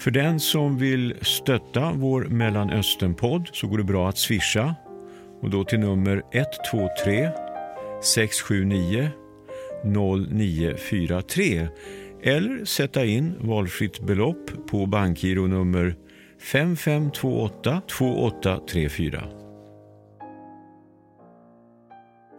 För 0.00 0.10
den 0.10 0.40
som 0.40 0.78
vill 0.78 1.14
stötta 1.22 1.92
vår 1.92 2.24
Mellanöstern-podd 2.24 3.48
så 3.52 3.66
går 3.66 3.78
det 3.78 3.84
bra 3.84 4.08
att 4.08 4.18
swisha 4.18 4.74
och 5.40 5.50
då 5.50 5.64
till 5.64 5.80
nummer 5.80 6.22
123 6.32 7.30
679 8.02 9.10
0943 9.84 11.68
eller 12.22 12.64
sätta 12.64 13.04
in 13.04 13.34
valfritt 13.40 14.00
belopp 14.00 14.68
på 14.70 14.86
bankgiro 14.86 15.46
nummer 15.46 15.96
5528 16.52 17.82
2834. 17.98 19.24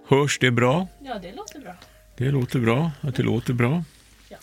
Hörs 0.08 0.40
det 0.40 0.52
bra? 0.52 0.88
Ja, 1.00 1.20
det 1.22 1.32
låter 1.36 1.60
bra. 1.60 1.74
Det 2.18 2.32
låter 2.32 2.60
bra 2.60 2.92
att 3.02 3.16
det 3.16 3.24
låter 3.24 3.54
bra. 3.54 3.84
Ja. 4.30 4.38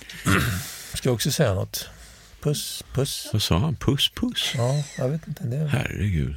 Ska 0.95 1.09
jag 1.09 1.15
också 1.15 1.31
säga 1.31 1.55
något? 1.55 1.98
Puss, 2.41 2.83
puss. 2.93 3.29
Vad 3.33 3.43
sa 3.43 3.59
han? 3.59 3.77
Puss, 3.77 4.09
puss? 4.09 4.55
Ja, 4.57 4.75
jag 4.99 5.09
vet 5.09 5.29
inte. 5.29 5.45
Det... 5.45 5.57
Herregud. 5.57 6.35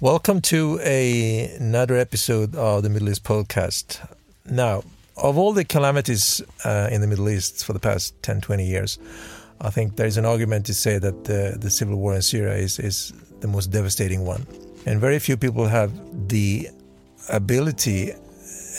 Welcome 0.00 0.40
to 0.40 0.78
a, 0.84 1.48
another 1.60 1.94
episode 1.94 2.54
of 2.54 2.82
the 2.82 2.88
Middle 2.88 3.08
East 3.08 3.24
podcast. 3.24 4.00
Now, 4.44 4.82
of 5.16 5.38
all 5.38 5.54
the 5.54 5.64
calamities 5.64 6.42
uh, 6.66 6.88
in 6.92 7.00
the 7.00 7.06
Middle 7.06 7.30
East 7.30 7.64
for 7.64 7.72
the 7.72 7.78
past 7.78 8.14
10, 8.22 8.40
20 8.42 8.66
years, 8.66 8.98
I 9.58 9.70
think 9.70 9.96
there 9.96 10.06
is 10.06 10.18
an 10.18 10.26
argument 10.26 10.66
to 10.66 10.74
say 10.74 10.98
that 10.98 11.24
the, 11.24 11.56
the 11.58 11.70
civil 11.70 11.96
war 11.96 12.14
in 12.14 12.20
Syria 12.20 12.56
is, 12.56 12.78
is 12.78 13.14
the 13.40 13.48
most 13.48 13.70
devastating 13.70 14.26
one. 14.26 14.46
And 14.84 15.00
very 15.00 15.18
few 15.18 15.38
people 15.38 15.66
have 15.66 15.92
the 16.28 16.68
ability 17.30 18.12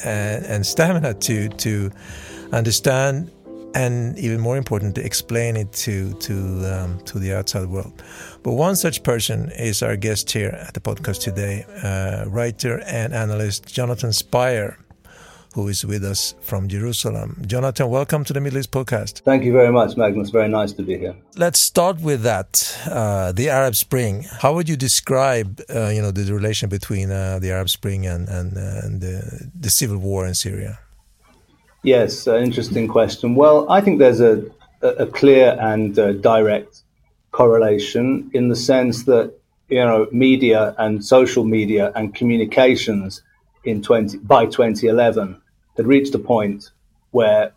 and, 0.06 0.46
and 0.46 0.66
stamina 0.68 1.16
to, 1.16 1.50
to 1.50 1.92
understand 2.54 3.32
and 3.74 4.18
even 4.18 4.40
more 4.40 4.58
important 4.58 4.96
to 4.96 5.06
explain 5.06 5.56
it 5.56 5.72
to 5.74 6.14
to 6.16 6.34
um, 6.74 7.00
to 7.06 7.20
the 7.20 7.34
outside 7.34 7.68
world. 7.68 8.04
But 8.44 8.54
one 8.54 8.76
such 8.76 9.04
person 9.04 9.52
is 9.52 9.82
our 9.82 9.96
guest 9.96 10.32
here 10.32 10.50
at 10.50 10.74
the 10.74 10.82
podcast 10.82 11.22
today, 11.22 11.66
uh, 11.84 12.26
writer 12.28 12.82
and 12.86 13.14
analyst 13.14 13.68
Jonathan 13.68 14.12
Spyer, 14.14 14.78
who 15.54 15.68
is 15.68 15.86
with 15.86 16.04
us 16.04 16.36
from 16.42 16.68
Jerusalem. 16.68 17.42
Jonathan, 17.46 17.90
welcome 17.90 18.24
to 18.26 18.34
the 18.34 18.42
Middle 18.42 18.60
East 18.60 18.72
podcast. 18.72 19.22
Thank 19.22 19.44
you 19.44 19.52
very 19.52 19.72
much, 19.72 19.98
Magnus. 19.98 20.30
Very 20.30 20.48
nice 20.50 20.72
to 20.74 20.84
be 20.84 20.98
here. 20.98 21.16
Let's 21.36 21.60
start 21.60 22.02
with 22.02 22.24
that, 22.24 22.78
uh, 22.90 23.32
the 23.32 23.50
Arab 23.50 23.76
Spring. 23.76 24.26
How 24.40 24.54
would 24.54 24.70
you 24.70 24.78
describe, 24.78 25.62
uh, 25.70 25.90
you 25.90 26.02
know, 26.02 26.12
the 26.12 26.34
relation 26.34 26.70
between 26.70 27.12
uh, 27.12 27.40
the 27.40 27.52
Arab 27.52 27.70
Spring 27.70 28.06
and 28.06 28.28
and, 28.30 28.58
uh, 28.58 28.86
and 28.86 29.02
the, 29.02 29.50
the 29.60 29.70
civil 29.70 29.98
war 29.98 30.26
in 30.26 30.36
Syria? 30.36 30.80
Yes, 31.84 32.28
uh, 32.28 32.38
interesting 32.38 32.88
question. 32.88 33.34
Well, 33.34 33.70
I 33.70 33.82
think 33.82 33.98
there's 33.98 34.22
a, 34.22 34.44
a 34.84 35.08
clear 35.08 35.58
and 35.60 35.98
uh, 35.98 36.14
direct 36.14 36.84
correlation 37.32 38.30
in 38.34 38.50
the 38.50 38.56
sense 38.56 39.06
that 39.06 39.34
you 39.70 39.78
know 39.78 40.08
media 40.12 40.76
and 40.78 41.04
social 41.04 41.44
media 41.44 41.92
and 41.96 42.14
communications 42.14 43.24
in 43.64 43.82
20 43.82 44.18
by 44.20 44.46
2011 44.46 45.42
had 45.78 45.88
reached 45.88 46.14
a 46.14 46.20
point 46.20 46.72
where 47.12 47.52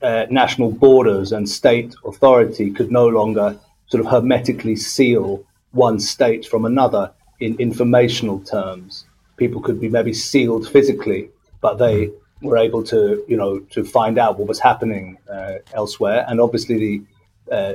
uh, 0.00 0.26
national 0.30 0.70
borders 0.70 1.32
and 1.32 1.48
state 1.48 1.94
authority 2.06 2.70
could 2.70 2.90
no 2.90 3.06
longer 3.06 3.58
sort 3.88 4.04
of 4.04 4.10
hermetically 4.10 4.76
seal 4.76 5.44
one 5.72 5.98
state 5.98 6.46
from 6.46 6.64
another 6.64 7.12
in 7.40 7.54
informational 7.58 8.40
terms. 8.40 9.04
People 9.36 9.60
could 9.60 9.80
be 9.80 9.88
maybe 9.88 10.12
sealed 10.12 10.68
physically, 10.68 11.28
but 11.60 11.78
they 11.78 12.10
were 12.42 12.56
able 12.56 12.82
to, 12.84 13.24
you 13.28 13.36
know, 13.36 13.58
to 13.70 13.84
find 13.84 14.18
out 14.18 14.38
what 14.38 14.48
was 14.48 14.60
happening 14.60 15.18
uh, 15.30 15.54
elsewhere. 15.72 16.24
And 16.28 16.40
obviously, 16.40 16.78
the 16.78 17.02
uh, 17.50 17.74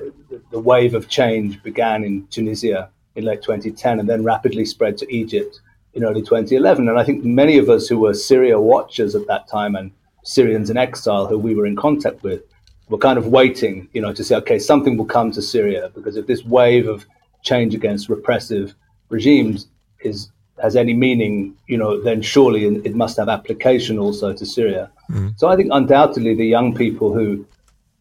the 0.52 0.60
wave 0.60 0.94
of 0.94 1.10
change 1.10 1.62
began 1.64 2.04
in 2.04 2.28
Tunisia 2.28 2.92
in 3.16 3.26
late 3.26 3.42
2010, 3.42 4.00
and 4.00 4.08
then 4.08 4.24
rapidly 4.24 4.66
spread 4.66 4.98
to 5.00 5.12
Egypt 5.14 5.62
in 5.94 6.04
early 6.04 6.22
2011. 6.22 6.88
And 6.88 7.00
I 7.00 7.04
think 7.04 7.24
many 7.24 7.58
of 7.58 7.70
us 7.70 7.88
who 7.88 8.00
were 8.00 8.14
Syria 8.14 8.60
watchers 8.60 9.16
at 9.16 9.28
that 9.28 9.48
time 9.48 9.76
and 9.76 9.92
Syrians 10.24 10.70
in 10.70 10.78
exile 10.78 11.28
who 11.28 11.38
we 11.38 11.56
were 11.56 11.66
in 11.66 11.76
contact 11.76 12.24
with 12.24 12.42
were 12.90 12.98
kind 12.98 13.18
of 13.18 13.28
waiting, 13.28 13.88
you 13.94 14.02
know, 14.02 14.14
to 14.14 14.24
say, 14.24 14.36
okay, 14.36 14.60
something 14.60 14.98
will 14.98 15.06
come 15.06 15.32
to 15.32 15.42
Syria 15.42 15.90
because 15.94 16.18
if 16.18 16.28
this 16.28 16.44
wave 16.44 16.88
of 16.88 17.06
change 17.44 17.74
against 17.76 18.10
repressive 18.10 18.74
regimes 19.10 19.68
is 20.02 20.30
has 20.62 20.76
any 20.76 20.94
meaning, 20.94 21.56
you 21.68 21.78
know, 21.78 22.02
then 22.02 22.22
surely 22.22 22.66
it 22.66 22.96
must 22.96 23.18
have 23.18 23.30
application 23.30 23.98
also 23.98 24.34
to 24.34 24.46
Syria. 24.46 24.92
Mm. 25.10 25.38
So 25.38 25.48
I 25.48 25.56
think 25.56 25.70
undoubtedly 25.72 26.36
the 26.36 26.46
young 26.46 26.76
people 26.76 27.14
who 27.14 27.46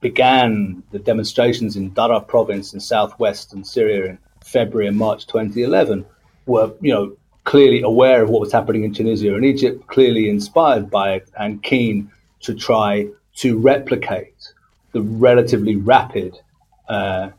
began 0.00 0.82
the 0.90 0.98
demonstrations 0.98 1.76
in 1.76 1.92
Dara 1.94 2.20
province 2.20 2.74
in 2.74 2.80
southwestern 2.80 3.64
Syria 3.64 4.10
in 4.10 4.18
February 4.44 4.88
and 4.88 4.96
March 4.96 5.26
2011 5.26 6.04
were, 6.46 6.72
you 6.80 6.92
know, 6.92 7.16
clearly 7.44 7.82
aware 7.82 8.22
of 8.22 8.30
what 8.30 8.40
was 8.40 8.52
happening 8.52 8.84
in 8.84 8.92
Tunisia 8.92 9.34
and 9.34 9.44
Egypt, 9.44 9.86
clearly 9.86 10.28
inspired 10.28 10.90
by 10.90 11.14
it 11.14 11.28
and 11.38 11.62
keen 11.62 12.10
to 12.40 12.54
try 12.54 13.08
to 13.36 13.58
replicate 13.58 14.52
the 14.92 15.00
relatively 15.00 15.76
rapid 15.76 16.38
uh, 16.88 17.30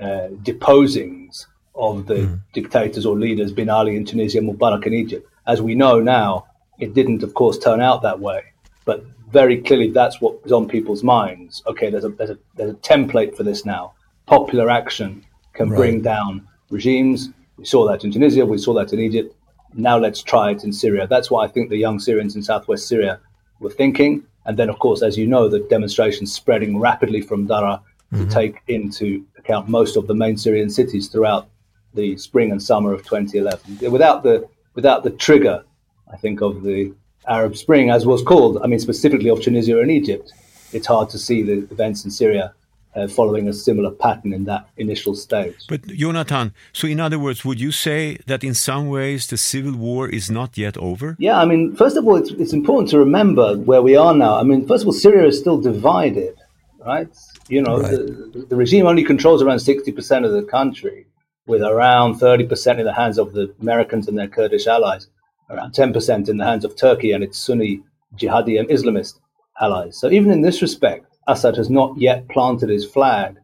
uh, 0.00 0.28
deposings 0.42 1.46
of 1.76 2.06
the 2.06 2.14
mm. 2.14 2.40
dictators 2.52 3.06
or 3.06 3.18
leaders, 3.18 3.52
Ben 3.52 3.68
Ali 3.68 3.96
in 3.96 4.04
Tunisia, 4.04 4.40
Mubarak 4.40 4.86
in 4.86 4.94
Egypt. 4.94 5.28
As 5.46 5.62
we 5.62 5.74
know 5.74 6.00
now, 6.00 6.46
it 6.78 6.94
didn't, 6.94 7.22
of 7.22 7.34
course, 7.34 7.58
turn 7.58 7.80
out 7.80 8.02
that 8.02 8.20
way. 8.20 8.42
But 8.84 9.04
very 9.30 9.60
clearly, 9.60 9.90
that's 9.90 10.20
what 10.20 10.42
was 10.42 10.52
on 10.52 10.68
people's 10.68 11.02
minds. 11.02 11.62
Okay, 11.66 11.90
there's 11.90 12.04
a, 12.04 12.10
there's 12.10 12.30
a, 12.30 12.38
there's 12.54 12.70
a 12.70 12.74
template 12.74 13.36
for 13.36 13.42
this 13.42 13.64
now. 13.64 13.94
Popular 14.26 14.70
action 14.70 15.24
can 15.52 15.70
right. 15.70 15.76
bring 15.76 16.02
down 16.02 16.46
regimes. 16.70 17.30
We 17.56 17.64
saw 17.64 17.86
that 17.88 18.04
in 18.04 18.12
Tunisia, 18.12 18.44
we 18.44 18.58
saw 18.58 18.74
that 18.74 18.92
in 18.92 19.00
Egypt. 19.00 19.34
Now 19.74 19.98
let's 19.98 20.22
try 20.22 20.50
it 20.50 20.64
in 20.64 20.72
Syria. 20.72 21.06
That's 21.06 21.30
what 21.30 21.48
I 21.48 21.52
think 21.52 21.68
the 21.68 21.76
young 21.76 21.98
Syrians 21.98 22.36
in 22.36 22.42
southwest 22.42 22.88
Syria 22.88 23.20
were 23.60 23.70
thinking. 23.70 24.24
And 24.44 24.56
then, 24.56 24.70
of 24.70 24.78
course, 24.78 25.02
as 25.02 25.18
you 25.18 25.26
know, 25.26 25.48
the 25.48 25.60
demonstrations 25.60 26.32
spreading 26.32 26.78
rapidly 26.78 27.20
from 27.20 27.46
Dara 27.46 27.82
mm-hmm. 28.12 28.28
to 28.28 28.34
take 28.34 28.62
into 28.68 29.24
account 29.38 29.68
most 29.68 29.96
of 29.96 30.06
the 30.06 30.14
main 30.14 30.36
Syrian 30.36 30.70
cities 30.70 31.08
throughout 31.08 31.48
the 31.96 32.16
spring 32.16 32.50
and 32.52 32.62
summer 32.62 32.92
of 32.92 33.02
2011. 33.02 33.90
Without 33.90 34.22
the 34.22 34.48
without 34.74 35.02
the 35.02 35.10
trigger, 35.10 35.64
I 36.12 36.16
think 36.16 36.40
of 36.40 36.62
the 36.62 36.92
Arab 37.26 37.56
Spring, 37.56 37.90
as 37.90 38.06
was 38.06 38.22
called, 38.22 38.58
I 38.62 38.66
mean 38.66 38.78
specifically 38.78 39.30
of 39.30 39.42
Tunisia 39.42 39.80
and 39.80 39.90
Egypt, 39.90 40.32
it's 40.72 40.86
hard 40.86 41.10
to 41.10 41.18
see 41.18 41.42
the 41.42 41.66
events 41.70 42.04
in 42.04 42.10
Syria 42.10 42.54
uh, 42.96 43.06
following 43.06 43.48
a 43.48 43.52
similar 43.52 43.90
pattern 43.90 44.32
in 44.32 44.44
that 44.44 44.68
initial 44.78 45.14
stage. 45.14 45.56
But 45.68 45.86
Jonathan, 45.86 46.54
so 46.72 46.88
in 46.88 46.98
other 46.98 47.18
words, 47.18 47.44
would 47.44 47.60
you 47.60 47.70
say 47.70 48.18
that 48.26 48.42
in 48.42 48.54
some 48.54 48.88
ways 48.88 49.26
the 49.26 49.36
civil 49.36 49.74
war 49.74 50.08
is 50.08 50.30
not 50.30 50.56
yet 50.56 50.76
over? 50.78 51.16
Yeah, 51.18 51.38
I 51.38 51.44
mean, 51.44 51.76
first 51.76 51.96
of 51.96 52.06
all, 52.06 52.16
it's, 52.16 52.30
it's 52.30 52.52
important 52.52 52.88
to 52.90 52.98
remember 52.98 53.56
where 53.58 53.82
we 53.82 53.96
are 53.96 54.14
now. 54.14 54.36
I 54.36 54.44
mean, 54.44 54.66
first 54.66 54.82
of 54.82 54.88
all, 54.88 54.94
Syria 54.94 55.26
is 55.28 55.38
still 55.38 55.60
divided, 55.60 56.36
right? 56.84 57.08
You 57.48 57.62
know, 57.62 57.80
right. 57.80 57.90
The, 57.90 58.46
the 58.48 58.56
regime 58.56 58.86
only 58.86 59.04
controls 59.04 59.42
around 59.42 59.58
60% 59.58 60.24
of 60.24 60.32
the 60.32 60.42
country 60.42 61.06
with 61.46 61.62
around 61.62 62.16
30% 62.16 62.78
in 62.78 62.84
the 62.84 62.92
hands 62.92 63.18
of 63.18 63.32
the 63.32 63.54
Americans 63.60 64.08
and 64.08 64.18
their 64.18 64.28
Kurdish 64.28 64.66
allies, 64.66 65.08
around 65.50 65.72
10% 65.72 66.28
in 66.28 66.36
the 66.36 66.44
hands 66.44 66.64
of 66.64 66.76
Turkey 66.76 67.12
and 67.12 67.22
its 67.22 67.38
Sunni 67.38 67.82
jihadi 68.16 68.58
and 68.58 68.68
Islamist 68.68 69.18
allies. 69.60 69.98
So 69.98 70.10
even 70.10 70.30
in 70.32 70.42
this 70.42 70.62
respect, 70.62 71.06
Assad 71.28 71.56
has 71.56 71.70
not 71.70 71.96
yet 71.98 72.28
planted 72.28 72.68
his 72.68 72.84
flag 72.84 73.36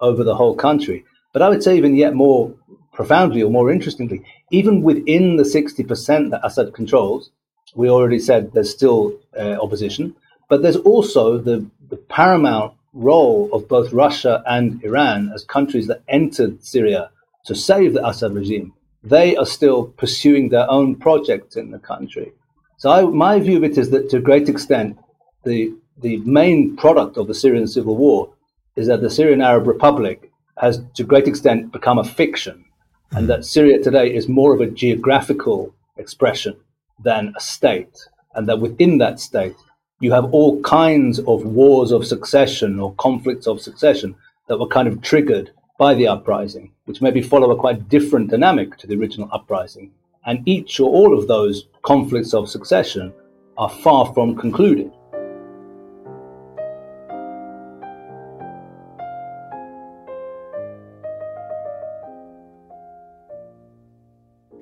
over 0.00 0.24
the 0.24 0.34
whole 0.34 0.54
country. 0.54 1.04
But 1.32 1.42
I 1.42 1.48
would 1.48 1.62
say 1.62 1.76
even 1.76 1.96
yet 1.96 2.14
more 2.14 2.54
profoundly 2.92 3.42
or 3.42 3.50
more 3.50 3.70
interestingly, 3.70 4.24
even 4.50 4.82
within 4.82 5.36
the 5.36 5.42
60% 5.42 6.30
that 6.30 6.46
Assad 6.46 6.74
controls, 6.74 7.30
we 7.74 7.88
already 7.88 8.18
said 8.18 8.52
there's 8.52 8.70
still 8.70 9.18
uh, 9.36 9.56
opposition, 9.60 10.14
but 10.48 10.62
there's 10.62 10.76
also 10.76 11.38
the, 11.38 11.66
the 11.88 11.96
paramount 11.96 12.74
role 12.92 13.50
of 13.52 13.68
both 13.68 13.92
Russia 13.92 14.42
and 14.46 14.82
Iran 14.84 15.32
as 15.34 15.44
countries 15.44 15.88
that 15.88 16.02
entered 16.08 16.64
Syria 16.64 17.10
to 17.46 17.54
save 17.54 17.94
the 17.94 18.06
Assad 18.06 18.34
regime, 18.34 18.72
they 19.02 19.36
are 19.36 19.46
still 19.46 19.86
pursuing 20.02 20.48
their 20.48 20.70
own 20.70 20.96
projects 20.96 21.56
in 21.56 21.70
the 21.70 21.78
country. 21.78 22.32
So 22.78 22.90
I, 22.90 23.02
my 23.02 23.38
view 23.38 23.58
of 23.58 23.64
it 23.64 23.78
is 23.78 23.90
that 23.90 24.10
to 24.10 24.16
a 24.16 24.20
great 24.20 24.48
extent, 24.48 24.98
the, 25.44 25.74
the 26.00 26.18
main 26.18 26.76
product 26.76 27.16
of 27.16 27.26
the 27.26 27.34
Syrian 27.34 27.66
civil 27.66 27.96
war 27.96 28.32
is 28.76 28.86
that 28.88 29.00
the 29.00 29.10
Syrian 29.10 29.42
Arab 29.42 29.66
Republic 29.66 30.30
has 30.58 30.82
to 30.94 31.02
a 31.02 31.06
great 31.06 31.28
extent 31.28 31.72
become 31.72 31.98
a 31.98 32.04
fiction 32.04 32.64
and 33.10 33.20
hmm. 33.20 33.26
that 33.26 33.44
Syria 33.44 33.82
today 33.82 34.14
is 34.14 34.28
more 34.28 34.54
of 34.54 34.60
a 34.60 34.70
geographical 34.70 35.74
expression 35.96 36.56
than 37.02 37.32
a 37.36 37.40
state 37.40 37.98
and 38.34 38.48
that 38.48 38.60
within 38.60 38.98
that 38.98 39.20
state 39.20 39.56
you 40.00 40.12
have 40.12 40.32
all 40.32 40.60
kinds 40.62 41.18
of 41.20 41.44
wars 41.44 41.92
of 41.92 42.06
succession 42.06 42.80
or 42.80 42.94
conflicts 42.94 43.46
of 43.46 43.60
succession 43.60 44.14
that 44.48 44.58
were 44.58 44.66
kind 44.66 44.88
of 44.88 45.00
triggered 45.02 45.50
by 45.78 45.94
the 45.94 46.06
uprising, 46.06 46.70
which 46.84 47.02
maybe 47.02 47.20
follow 47.20 47.50
a 47.50 47.56
quite 47.56 47.88
different 47.88 48.30
dynamic 48.30 48.76
to 48.78 48.86
the 48.86 48.96
original 48.96 49.28
uprising. 49.32 49.90
And 50.26 50.46
each 50.46 50.80
or 50.80 50.88
all 50.88 51.18
of 51.18 51.26
those 51.26 51.66
conflicts 51.82 52.32
of 52.32 52.48
succession 52.48 53.12
are 53.58 53.68
far 53.68 54.12
from 54.14 54.36
concluded. 54.36 54.90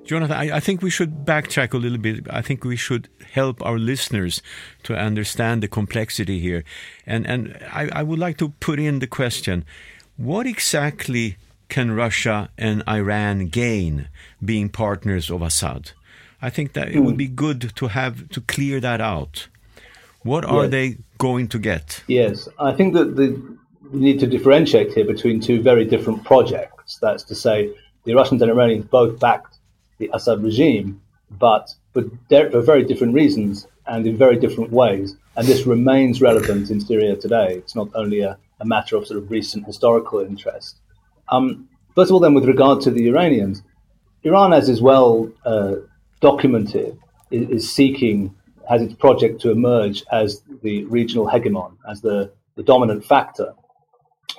Jonathan, 0.05 0.35
I, 0.35 0.57
I, 0.57 0.59
think 0.59 0.81
we 0.81 0.89
should 0.89 1.25
backtrack 1.25 1.73
a 1.73 1.77
little 1.77 1.97
bit. 1.97 2.27
I 2.29 2.41
think 2.41 2.65
we 2.65 2.75
should 2.75 3.07
help 3.31 3.65
our 3.65 3.79
listeners 3.79 4.41
to 4.83 4.95
understand 4.95 5.63
the 5.63 5.69
complexity 5.69 6.39
here. 6.39 6.65
And, 7.05 7.25
and 7.25 7.57
I, 7.71 7.87
I 7.93 8.03
would 8.03 8.19
like 8.19 8.37
to 8.39 8.49
put 8.49 8.79
in 8.79 8.99
the 8.99 9.07
question 9.07 9.63
what 10.17 10.45
exactly 10.45 11.37
can 11.69 11.91
Russia 11.91 12.49
and 12.57 12.83
Iran 12.87 13.47
gain 13.47 14.07
being 14.43 14.69
partners 14.69 15.29
of 15.29 15.41
Assad? 15.41 15.91
I 16.41 16.49
think 16.49 16.73
that 16.73 16.89
it 16.89 16.99
would 16.99 17.17
be 17.17 17.27
hmm. 17.27 17.35
good 17.35 17.75
to 17.75 17.87
have 17.87 18.29
to 18.29 18.41
clear 18.41 18.79
that 18.81 19.01
out. 19.01 19.47
What 20.23 20.45
are 20.45 20.63
yes. 20.63 20.71
they 20.71 20.97
going 21.17 21.47
to 21.49 21.59
get? 21.59 22.03
Yes, 22.07 22.47
I 22.59 22.73
think 22.73 22.93
that 22.93 23.15
the, 23.15 23.57
we 23.91 23.99
need 23.99 24.19
to 24.19 24.27
differentiate 24.27 24.93
here 24.93 25.05
between 25.05 25.39
two 25.39 25.61
very 25.61 25.85
different 25.85 26.23
projects. 26.23 26.97
That's 27.01 27.23
to 27.23 27.35
say, 27.35 27.73
the 28.05 28.13
Russians 28.13 28.41
and 28.41 28.51
Iranians 28.51 28.85
both 28.85 29.19
backed 29.19 29.55
the 29.97 30.09
Assad 30.13 30.43
regime, 30.43 31.01
but 31.31 31.73
but 31.93 32.05
for 32.29 32.61
very 32.61 32.83
different 32.83 33.13
reasons 33.13 33.67
and 33.87 34.05
in 34.05 34.17
very 34.17 34.37
different 34.37 34.71
ways. 34.71 35.15
And 35.35 35.47
this 35.47 35.65
remains 35.65 36.21
relevant 36.21 36.69
in 36.69 36.79
Syria 36.79 37.15
today. 37.15 37.55
It's 37.55 37.75
not 37.75 37.89
only 37.95 38.21
a, 38.21 38.37
a 38.59 38.65
matter 38.65 38.95
of 38.95 39.07
sort 39.07 39.17
of 39.21 39.31
recent 39.31 39.65
historical 39.65 40.19
interest. 40.19 40.77
Um, 41.29 41.67
first 41.95 42.09
of 42.09 42.13
all, 42.13 42.19
then, 42.19 42.33
with 42.33 42.45
regard 42.45 42.81
to 42.81 42.91
the 42.91 43.07
Iranians, 43.07 43.63
Iran, 44.23 44.53
as 44.53 44.69
is 44.69 44.81
well 44.81 45.29
uh, 45.45 45.75
documented, 46.21 46.97
is, 47.31 47.49
is, 47.49 47.73
seeking, 47.73 48.33
has 48.69 48.81
its 48.81 48.93
project 48.93 49.41
to 49.41 49.51
emerge 49.51 50.03
as 50.11 50.43
the 50.61 50.85
regional 50.85 51.27
hegemon, 51.27 51.75
as 51.89 52.01
the, 52.01 52.31
the 52.55 52.63
dominant 52.63 53.03
factor 53.03 53.53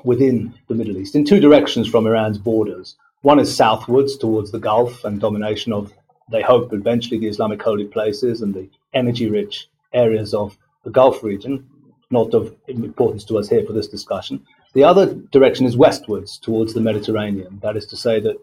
within 0.05 0.55
the 0.69 0.75
Middle 0.75 0.97
East 0.97 1.15
in 1.15 1.25
two 1.25 1.41
directions 1.41 1.89
from 1.89 2.07
Iran's 2.07 2.39
borders. 2.39 2.97
One 3.23 3.41
is 3.41 3.55
southwards 3.55 4.17
towards 4.17 4.51
the 4.51 4.59
Gulf 4.59 5.05
and 5.05 5.21
domination 5.21 5.73
of, 5.73 5.93
they 6.31 6.43
hope, 6.43 6.73
eventually 6.73 7.19
the 7.19 7.29
Islamic 7.29 7.63
holy 7.63 7.85
places 7.85 8.43
and 8.43 8.55
the 8.55 8.69
energy 8.93 9.29
rich 9.29 9.69
areas 9.93 10.35
of 10.35 10.57
the 10.85 10.91
Gulf 10.91 11.23
region, 11.23 11.67
not 12.11 12.35
of 12.35 12.55
importance 12.69 13.25
to 13.25 13.39
us 13.39 13.49
here 13.49 13.65
for 13.65 13.73
this 13.73 13.89
discussion. 13.89 14.45
The 14.75 14.85
other 14.85 15.15
direction 15.15 15.67
is 15.67 15.77
westwards 15.77 16.39
towards 16.39 16.75
the 16.75 16.81
Mediterranean. 16.81 17.61
That 17.63 17.77
is 17.77 17.87
to 17.87 17.97
say 17.97 18.21
that, 18.21 18.37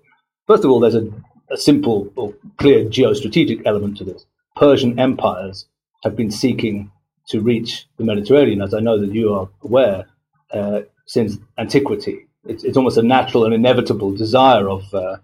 first 0.47 0.63
of 0.63 0.71
all, 0.71 0.79
there's 0.79 0.95
a, 0.95 1.11
a 1.49 1.57
simple 1.57 2.11
or 2.15 2.33
clear 2.57 2.85
geostrategic 2.85 3.63
element 3.65 3.97
to 3.97 4.03
this. 4.03 4.25
Persian 4.55 4.99
empires 4.99 5.65
have 6.03 6.15
been 6.15 6.31
seeking 6.31 6.91
to 7.27 7.41
reach 7.41 7.87
the 7.97 8.03
Mediterranean, 8.03 8.61
as 8.61 8.73
I 8.73 8.79
know 8.79 8.99
that 8.99 9.13
you 9.13 9.33
are 9.33 9.49
aware, 9.63 10.05
uh, 10.51 10.81
since 11.05 11.37
antiquity 11.57 12.27
it's, 12.45 12.63
it's 12.63 12.77
almost 12.77 12.97
a 12.97 13.03
natural 13.03 13.45
and 13.45 13.53
inevitable 13.53 14.15
desire 14.15 14.69
of, 14.69 14.93
uh, 14.93 15.17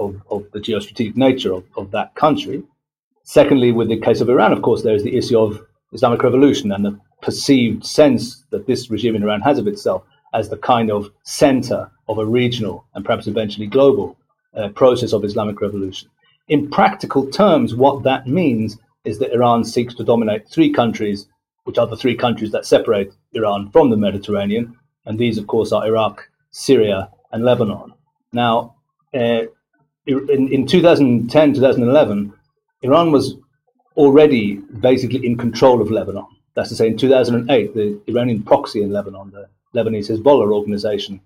of, 0.00 0.20
of, 0.30 0.50
the 0.52 0.58
geostrategic 0.58 1.16
nature 1.16 1.52
of, 1.52 1.64
of 1.76 1.90
that 1.90 2.14
country. 2.14 2.62
Secondly, 3.22 3.70
with 3.70 3.88
the 3.88 4.00
case 4.00 4.20
of 4.20 4.28
Iran, 4.28 4.52
of 4.52 4.62
course, 4.62 4.82
there 4.82 4.94
is 4.94 5.04
the 5.04 5.16
issue 5.16 5.38
of 5.38 5.60
Islamic 5.92 6.22
revolution 6.22 6.72
and 6.72 6.84
the 6.84 6.98
perceived 7.22 7.84
sense 7.84 8.44
that 8.50 8.66
this 8.66 8.90
regime 8.90 9.14
in 9.14 9.22
Iran 9.22 9.40
has 9.42 9.58
of 9.58 9.66
itself 9.66 10.02
as 10.32 10.48
the 10.48 10.56
kind 10.56 10.90
of 10.90 11.10
center 11.24 11.90
of 12.08 12.18
a 12.18 12.26
regional 12.26 12.84
and 12.94 13.04
perhaps 13.04 13.26
eventually 13.26 13.66
global 13.66 14.16
uh, 14.56 14.68
process 14.70 15.12
of 15.12 15.24
Islamic 15.24 15.60
revolution. 15.60 16.08
In 16.48 16.70
practical 16.70 17.30
terms, 17.30 17.74
what 17.74 18.02
that 18.02 18.26
means 18.26 18.78
is 19.04 19.18
that 19.18 19.32
Iran 19.32 19.64
seeks 19.64 19.94
to 19.94 20.04
dominate 20.04 20.48
three 20.48 20.72
countries, 20.72 21.26
which 21.64 21.78
are 21.78 21.86
the 21.86 21.96
three 21.96 22.16
countries 22.16 22.52
that 22.52 22.66
separate 22.66 23.12
Iran 23.32 23.70
from 23.70 23.90
the 23.90 23.96
Mediterranean. 23.96 24.76
And 25.06 25.18
these, 25.18 25.38
of 25.38 25.46
course, 25.46 25.72
are 25.72 25.86
Iraq, 25.86 26.28
Syria, 26.50 27.10
and 27.32 27.44
Lebanon. 27.44 27.92
Now, 28.32 28.74
uh, 29.14 29.42
in, 30.06 30.48
in 30.52 30.66
2010, 30.66 31.54
2011, 31.54 32.32
Iran 32.82 33.12
was 33.12 33.36
already 33.96 34.56
basically 34.56 35.26
in 35.26 35.36
control 35.36 35.80
of 35.80 35.90
Lebanon. 35.90 36.26
That's 36.54 36.70
to 36.70 36.76
say, 36.76 36.88
in 36.88 36.96
2008, 36.96 37.74
the 37.74 38.00
Iranian 38.08 38.42
proxy 38.42 38.82
in 38.82 38.92
Lebanon, 38.92 39.30
the 39.30 39.48
Lebanese 39.74 40.10
Hezbollah 40.10 40.52
organization, 40.52 41.20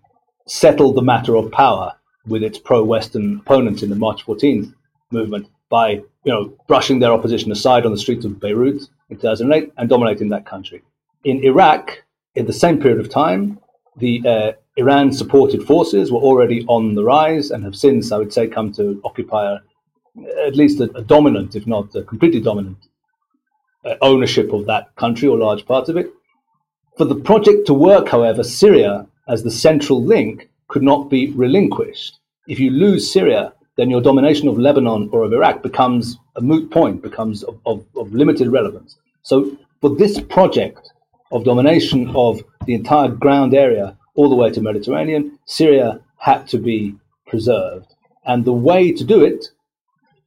settled 0.47 0.97
the 0.97 1.03
matter 1.03 1.37
of 1.37 1.51
power 1.51 1.93
with 2.27 2.43
its 2.43 2.59
pro-Western 2.59 3.41
opponents 3.41 3.83
in 3.83 3.91
the 3.91 3.97
March 3.97 4.25
14th 4.27 4.73
movement 5.11 5.49
by, 5.71 5.91
you 5.91 6.33
know, 6.33 6.53
brushing 6.69 6.99
their 6.99 7.13
opposition 7.13 7.53
aside 7.53 7.87
on 7.87 7.93
the 7.93 7.99
streets 7.99 8.25
of 8.25 8.41
Beirut 8.41 8.83
in 9.09 9.17
2008 9.17 9.73
and 9.77 9.89
dominating 9.89 10.29
that 10.31 10.47
country. 10.47 10.83
In 11.25 11.43
Iraq, 11.43 12.03
in 12.35 12.47
the 12.47 12.53
same 12.53 12.81
period 12.81 13.01
of 13.01 13.09
time, 13.09 13.59
the 13.97 14.23
uh, 14.27 14.53
Iran 14.77 15.13
supported 15.13 15.65
forces 15.65 16.11
were 16.11 16.21
already 16.21 16.65
on 16.67 16.95
the 16.95 17.05
rise 17.05 17.51
and 17.51 17.63
have 17.65 17.77
since, 17.77 18.11
I 18.11 18.19
would 18.19 18.33
say, 18.33 18.49
come 18.49 18.73
to 18.73 19.01
occupy 19.05 19.53
a, 19.53 19.59
at 20.47 20.57
least 20.57 20.81
a, 20.81 20.91
a, 20.97 21.03
dominant, 21.03 21.55
if 21.55 21.67
not 21.67 21.95
a 21.95 22.03
completely 22.03 22.41
dominant, 22.41 22.79
uh, 23.85 23.95
ownership 24.01 24.53
of 24.53 24.67
that 24.67 24.95
country 24.97 25.29
or 25.29 25.39
large 25.39 25.65
parts 25.65 25.89
of 25.89 25.97
it. 25.97 26.11
For 26.97 27.05
the 27.05 27.15
project 27.15 27.67
to 27.67 27.75
work, 27.75 28.09
however, 28.09 28.43
Syria, 28.43 29.07
as 29.29 29.43
the 29.43 29.51
central 29.51 30.03
link, 30.03 30.49
could 30.69 30.83
not 30.83 31.09
be 31.09 31.31
relinquished. 31.33 32.19
If 32.49 32.59
you 32.59 32.71
lose 32.71 33.13
Syria, 33.13 33.53
then 33.77 33.91
your 33.91 34.01
domination 34.01 34.49
of 34.49 34.59
Lebanon 34.59 35.09
or 35.13 35.25
of 35.25 35.33
Iraq 35.33 35.63
becomes 35.63 36.17
a 36.37 36.41
moot 36.41 36.71
point, 36.71 37.03
becomes 37.03 37.45
of, 37.45 37.59
of, 37.67 37.85
of 37.97 38.13
limited 38.13 38.49
relevance. 38.49 38.97
So, 39.23 39.57
for 39.81 39.95
this 39.95 40.21
project 40.21 40.93
of 41.31 41.45
domination 41.45 42.11
of 42.15 42.43
the 42.67 42.75
entire 42.75 43.09
ground 43.09 43.55
area 43.55 43.97
all 44.15 44.29
the 44.29 44.37
way 44.37 44.51
to 44.51 44.61
Mediterranean, 44.61 45.39
Syria 45.47 46.01
had 46.19 46.47
to 46.49 46.59
be 46.59 46.95
preserved. 47.27 47.95
And 48.27 48.45
the 48.45 48.53
way 48.53 48.93
to 48.93 49.05
do 49.05 49.23
it, 49.23 49.47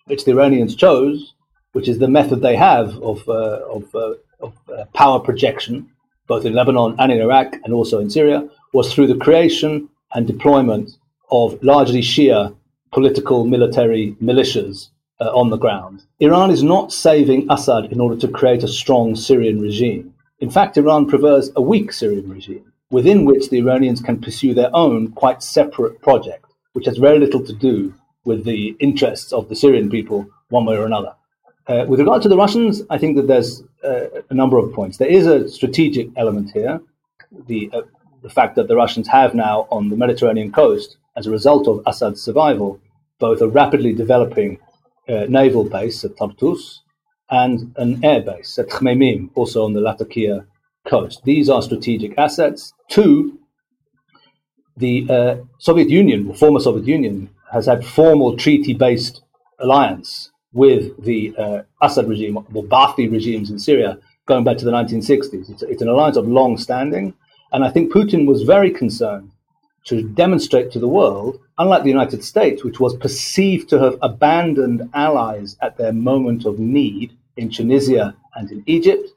which 0.05 0.25
the 0.25 0.31
Iranians 0.31 0.75
chose, 0.75 1.33
which 1.71 1.87
is 1.87 1.99
the 1.99 2.07
method 2.07 2.41
they 2.41 2.55
have 2.55 3.01
of, 3.01 3.27
uh, 3.27 3.59
of, 3.69 3.95
uh, 3.95 4.13
of 4.39 4.53
uh, 4.69 4.85
power 4.93 5.19
projection, 5.19 5.89
both 6.27 6.45
in 6.45 6.53
Lebanon 6.53 6.95
and 6.99 7.11
in 7.11 7.19
Iraq 7.19 7.55
and 7.63 7.73
also 7.73 7.99
in 7.99 8.09
Syria, 8.09 8.47
was 8.73 8.93
through 8.93 9.07
the 9.07 9.15
creation 9.15 9.89
and 10.13 10.27
deployment 10.27 10.97
of 11.31 11.61
largely 11.63 12.01
Shia 12.01 12.55
political 12.91 13.45
military 13.45 14.15
militias 14.21 14.89
uh, 15.19 15.25
on 15.25 15.49
the 15.49 15.57
ground. 15.57 16.03
Iran 16.19 16.51
is 16.51 16.63
not 16.63 16.93
saving 16.93 17.47
Assad 17.49 17.85
in 17.85 17.99
order 17.99 18.17
to 18.17 18.27
create 18.27 18.63
a 18.63 18.67
strong 18.67 19.15
Syrian 19.15 19.59
regime. 19.59 20.13
In 20.39 20.49
fact, 20.49 20.77
Iran 20.77 21.07
prefers 21.07 21.51
a 21.55 21.61
weak 21.61 21.91
Syrian 21.91 22.29
regime 22.29 22.71
within 22.89 23.25
which 23.25 23.49
the 23.49 23.57
Iranians 23.57 24.01
can 24.01 24.21
pursue 24.21 24.53
their 24.53 24.69
own 24.73 25.11
quite 25.11 25.43
separate 25.43 26.01
project, 26.01 26.45
which 26.73 26.85
has 26.85 26.97
very 26.97 27.19
little 27.19 27.43
to 27.43 27.53
do 27.53 27.93
with 28.23 28.45
the 28.45 28.75
interests 28.79 29.31
of 29.33 29.49
the 29.49 29.55
Syrian 29.55 29.89
people, 29.89 30.27
one 30.49 30.65
way 30.65 30.77
or 30.77 30.85
another. 30.85 31.13
Uh, 31.67 31.85
with 31.87 31.99
regard 31.99 32.21
to 32.21 32.29
the 32.29 32.37
Russians, 32.37 32.81
I 32.89 32.97
think 32.97 33.17
that 33.17 33.27
there's 33.27 33.63
uh, 33.83 34.21
a 34.29 34.33
number 34.33 34.57
of 34.57 34.71
points. 34.73 34.97
There 34.97 35.07
is 35.07 35.27
a 35.27 35.49
strategic 35.49 36.09
element 36.15 36.51
here. 36.51 36.79
The, 37.47 37.69
uh, 37.73 37.81
the 38.21 38.29
fact 38.29 38.55
that 38.55 38.69
the 38.69 38.75
Russians 38.75 39.07
have 39.09 39.35
now 39.35 39.67
on 39.69 39.89
the 39.89 39.97
Mediterranean 39.97 40.51
coast, 40.51 40.97
as 41.17 41.27
a 41.27 41.31
result 41.31 41.67
of 41.67 41.81
Assad's 41.85 42.21
survival, 42.21 42.79
both 43.19 43.41
a 43.41 43.47
rapidly 43.49 43.93
developing 43.93 44.59
uh, 45.09 45.25
naval 45.27 45.63
base 45.63 46.05
at 46.05 46.15
Tartus 46.15 46.81
and 47.29 47.73
an 47.77 48.03
air 48.03 48.21
base 48.21 48.57
at 48.57 48.69
Khmeimim, 48.69 49.29
also 49.35 49.65
on 49.65 49.73
the 49.73 49.81
Latakia 49.81 50.45
coast. 50.87 51.21
These 51.23 51.49
are 51.49 51.61
strategic 51.61 52.17
assets. 52.17 52.73
Two, 52.89 53.39
the 54.75 55.05
uh, 55.09 55.35
Soviet 55.59 55.89
Union, 55.89 56.27
the 56.27 56.33
former 56.33 56.59
Soviet 56.59 56.87
Union, 56.87 57.29
has 57.51 57.65
had 57.65 57.85
formal 57.85 58.35
treaty-based 58.37 59.21
alliance 59.59 60.31
with 60.53 61.03
the 61.03 61.35
uh, 61.37 61.61
Assad 61.81 62.07
regime, 62.07 62.35
the 62.49 62.61
Ba'athi 62.61 63.11
regimes 63.11 63.49
in 63.49 63.59
Syria, 63.59 63.99
going 64.25 64.43
back 64.43 64.57
to 64.57 64.65
the 64.65 64.71
1960s. 64.71 65.49
It's, 65.49 65.63
it's 65.63 65.81
an 65.81 65.87
alliance 65.87 66.17
of 66.17 66.27
long 66.27 66.57
standing. 66.57 67.13
And 67.51 67.63
I 67.63 67.69
think 67.69 67.91
Putin 67.91 68.27
was 68.27 68.43
very 68.43 68.71
concerned 68.71 69.31
to 69.85 70.03
demonstrate 70.03 70.71
to 70.71 70.79
the 70.79 70.87
world, 70.87 71.39
unlike 71.57 71.83
the 71.83 71.89
United 71.89 72.23
States, 72.23 72.63
which 72.63 72.79
was 72.79 72.95
perceived 72.97 73.69
to 73.69 73.79
have 73.79 73.97
abandoned 74.01 74.89
allies 74.93 75.57
at 75.61 75.77
their 75.77 75.93
moment 75.93 76.45
of 76.45 76.59
need 76.59 77.13
in 77.37 77.49
Tunisia 77.49 78.15
and 78.35 78.51
in 78.51 78.63
Egypt, 78.65 79.09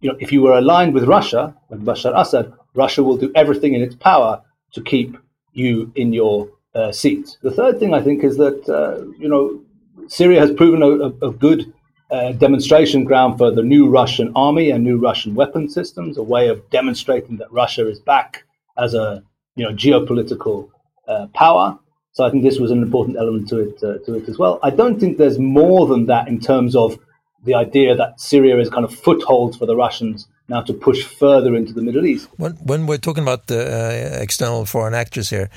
you 0.00 0.10
know, 0.10 0.16
if 0.20 0.32
you 0.32 0.42
were 0.42 0.56
aligned 0.56 0.94
with 0.94 1.04
Russia, 1.04 1.54
with 1.68 1.84
Bashar 1.84 2.18
Assad, 2.18 2.52
Russia 2.74 3.02
will 3.02 3.16
do 3.16 3.32
everything 3.34 3.74
in 3.74 3.82
its 3.82 3.94
power 3.96 4.42
to 4.72 4.82
keep 4.82 5.16
you 5.52 5.92
in 5.96 6.12
your 6.12 6.48
uh, 6.74 6.92
seat. 6.92 7.36
The 7.42 7.50
third 7.50 7.78
thing 7.78 7.94
I 7.94 8.02
think 8.02 8.22
is 8.22 8.36
that 8.36 8.68
uh, 8.68 9.04
you 9.18 9.28
know 9.28 9.60
Syria 10.08 10.40
has 10.40 10.52
proven 10.52 10.82
a, 10.82 11.26
a 11.26 11.32
good 11.32 11.72
uh, 12.10 12.32
demonstration 12.32 13.04
ground 13.04 13.38
for 13.38 13.50
the 13.50 13.62
new 13.62 13.88
Russian 13.88 14.32
army 14.36 14.70
and 14.70 14.84
new 14.84 14.98
Russian 14.98 15.34
weapon 15.34 15.68
systems, 15.68 16.16
a 16.16 16.22
way 16.22 16.48
of 16.48 16.68
demonstrating 16.70 17.36
that 17.38 17.52
Russia 17.52 17.88
is 17.88 17.98
back 17.98 18.44
as 18.76 18.94
a 18.94 19.22
you 19.56 19.64
know 19.64 19.74
geopolitical 19.74 20.70
uh, 21.08 21.26
power. 21.34 21.78
So 22.12 22.24
I 22.24 22.30
think 22.30 22.42
this 22.42 22.58
was 22.58 22.70
an 22.70 22.82
important 22.82 23.16
element 23.16 23.48
to 23.48 23.58
it 23.60 23.82
uh, 23.82 23.98
to 24.04 24.14
it 24.14 24.28
as 24.28 24.38
well. 24.38 24.60
I 24.62 24.70
don't 24.70 25.00
think 25.00 25.18
there's 25.18 25.38
more 25.38 25.86
than 25.86 26.06
that 26.06 26.28
in 26.28 26.38
terms 26.38 26.76
of 26.76 26.98
the 27.44 27.54
idea 27.54 27.94
that 27.94 28.20
Syria 28.20 28.58
is 28.58 28.68
kind 28.68 28.84
of 28.84 28.94
footholds 28.94 29.56
for 29.56 29.66
the 29.66 29.76
Russians 29.76 30.26
now 30.48 30.62
to 30.62 30.72
push 30.72 31.04
further 31.04 31.54
into 31.54 31.72
the 31.72 31.82
Middle 31.82 32.06
East. 32.06 32.28
When, 32.36 32.52
when 32.54 32.86
we're 32.86 32.98
talking 32.98 33.22
about 33.22 33.46
the 33.46 33.60
uh, 33.60 34.22
external 34.22 34.64
foreign 34.64 34.94
actors 34.94 35.30
here, 35.30 35.50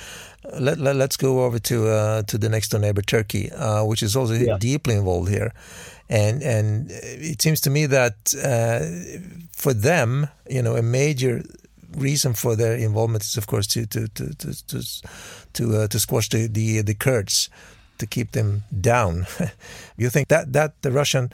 let, 0.59 0.79
let, 0.79 0.95
us 0.97 1.17
go 1.17 1.45
over 1.45 1.59
to 1.59 1.87
uh, 1.87 2.23
to 2.23 2.37
the 2.37 2.49
next 2.49 2.69
door 2.69 2.81
neighbor, 2.81 3.01
Turkey, 3.01 3.51
uh, 3.51 3.85
which 3.85 4.03
is 4.03 4.15
also 4.15 4.33
yeah. 4.33 4.57
deeply 4.57 4.95
involved 4.95 5.29
here. 5.29 5.53
And 6.09 6.41
and 6.41 6.87
it 6.89 7.41
seems 7.41 7.61
to 7.61 7.69
me 7.69 7.85
that 7.85 8.33
uh, 8.43 8.79
for 9.55 9.73
them, 9.73 10.27
you 10.49 10.61
know, 10.61 10.75
a 10.75 10.81
major 10.81 11.43
reason 11.95 12.33
for 12.33 12.55
their 12.55 12.75
involvement 12.75 13.23
is, 13.23 13.37
of 13.37 13.47
course, 13.47 13.67
to 13.67 13.85
to 13.85 14.07
to 14.09 14.33
to 14.35 14.67
to 14.67 14.83
to, 15.53 15.77
uh, 15.77 15.87
to 15.87 15.99
squash 15.99 16.29
the, 16.29 16.47
the 16.47 16.81
the 16.81 16.95
Kurds, 16.95 17.49
to 18.01 18.07
keep 18.07 18.31
them 18.31 18.63
down. 18.81 19.25
you 19.97 20.09
think 20.09 20.27
that 20.27 20.53
that 20.53 20.81
the 20.81 20.91
Russian 20.91 21.31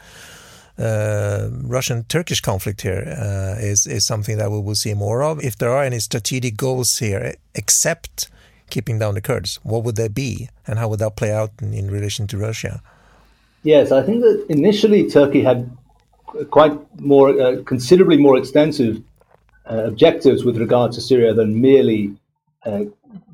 uh, 0.78 1.50
Russian 1.64 2.04
Turkish 2.04 2.42
conflict 2.42 2.82
here 2.82 3.04
uh, 3.08 3.56
is 3.60 3.88
is 3.88 4.06
something 4.06 4.38
that 4.38 4.52
we 4.52 4.60
will 4.60 4.76
see 4.76 4.94
more 4.94 5.24
of. 5.24 5.44
If 5.44 5.56
there 5.58 5.72
are 5.72 5.84
any 5.84 6.00
strategic 6.00 6.56
goals 6.56 7.00
here, 7.00 7.36
except 7.56 8.30
keeping 8.70 9.00
down 9.00 9.16
the 9.16 9.22
Kurds, 9.22 9.60
what 9.64 9.84
would 9.84 9.96
they 9.96 10.10
be, 10.10 10.50
and 10.68 10.78
how 10.80 10.88
would 10.90 11.00
that 11.00 11.16
play 11.16 11.32
out 11.32 11.52
in, 11.62 11.74
in 11.74 11.90
relation 11.90 12.28
to 12.28 12.38
Russia? 12.38 12.82
Yes, 13.64 13.92
I 13.92 14.04
think 14.04 14.22
that 14.22 14.46
initially 14.50 15.10
Turkey 15.10 15.42
had 15.42 15.70
quite 16.52 16.78
more, 17.00 17.30
uh, 17.30 17.64
considerably 17.66 18.18
more 18.18 18.38
extensive 18.38 19.02
uh, 19.70 19.84
objectives 19.86 20.44
with 20.46 20.58
regard 20.58 20.92
to 20.94 21.02
Syria 21.02 21.34
than 21.34 21.60
merely 21.62 22.14
uh, 22.66 22.84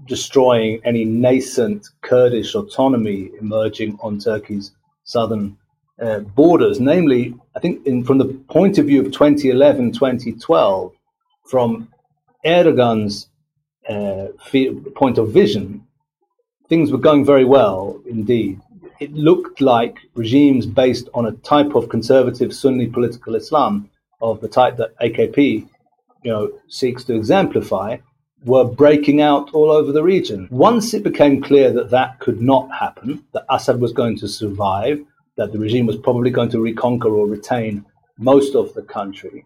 destroying 0.05 0.81
any 0.83 1.05
nascent 1.05 1.89
Kurdish 2.01 2.55
autonomy 2.55 3.31
emerging 3.39 3.98
on 4.01 4.19
Turkey's 4.19 4.72
southern 5.03 5.57
uh, 6.01 6.19
borders. 6.19 6.79
Namely, 6.79 7.36
I 7.55 7.60
think 7.60 7.86
in, 7.86 8.03
from 8.03 8.17
the 8.17 8.25
point 8.50 8.77
of 8.77 8.88
view 8.88 9.01
of 9.01 9.12
2011, 9.12 9.93
2012, 9.93 10.93
from 11.45 11.88
Erdogan's 12.45 13.27
uh, 13.89 14.27
point 14.95 15.17
of 15.17 15.31
vision, 15.31 15.86
things 16.69 16.91
were 16.91 16.98
going 16.98 17.25
very 17.25 17.45
well 17.45 18.01
indeed. 18.05 18.60
It 19.00 19.13
looked 19.13 19.60
like 19.60 19.98
regimes 20.15 20.65
based 20.65 21.10
on 21.13 21.25
a 21.25 21.33
type 21.33 21.75
of 21.75 21.89
conservative 21.89 22.53
Sunni 22.53 22.88
political 22.88 23.36
Islam 23.36 23.89
of 24.22 24.39
the 24.39 24.48
type 24.48 24.77
that 24.77 24.98
AKP 25.00 25.67
you 26.24 26.31
know, 26.31 26.51
seeks 26.69 27.03
to 27.05 27.15
exemplify 27.15 27.98
were 28.45 28.63
breaking 28.65 29.21
out 29.21 29.53
all 29.53 29.71
over 29.71 29.91
the 29.91 30.03
region. 30.03 30.47
Once 30.51 30.93
it 30.93 31.03
became 31.03 31.41
clear 31.41 31.71
that 31.71 31.89
that 31.89 32.19
could 32.19 32.41
not 32.41 32.69
happen, 32.71 33.23
that 33.33 33.45
Assad 33.50 33.79
was 33.79 33.93
going 33.93 34.17
to 34.17 34.27
survive, 34.27 35.03
that 35.38 35.51
the 35.51 35.59
regime 35.59 35.85
was 35.85 35.97
probably 35.97 36.29
going 36.29 36.50
to 36.50 36.59
reconquer 36.59 37.09
or 37.09 37.27
retain 37.27 37.85
most 38.17 38.55
of 38.55 38.73
the 38.73 38.81
country, 38.81 39.45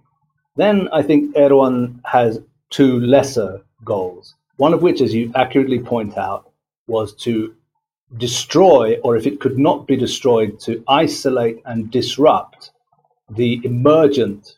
then 0.56 0.89
I 0.92 1.04
think 1.04 1.36
Erdogan 1.36 2.00
has 2.06 2.42
two 2.70 3.00
lesser 3.00 3.62
goals. 3.86 4.36
One 4.58 4.74
of 4.74 4.82
which, 4.82 5.01
as 5.01 5.13
you 5.13 5.32
accurately 5.36 5.80
point 5.80 6.18
out, 6.18 6.51
was 6.88 7.13
to 7.16 7.54
destroy, 8.18 8.98
or 9.04 9.16
if 9.16 9.27
it 9.27 9.39
could 9.39 9.60
not 9.60 9.86
be 9.86 9.96
destroyed, 9.96 10.60
to 10.62 10.84
isolate 10.88 11.62
and 11.66 11.92
disrupt 11.92 12.72
the 13.30 13.62
emergent 13.63 14.58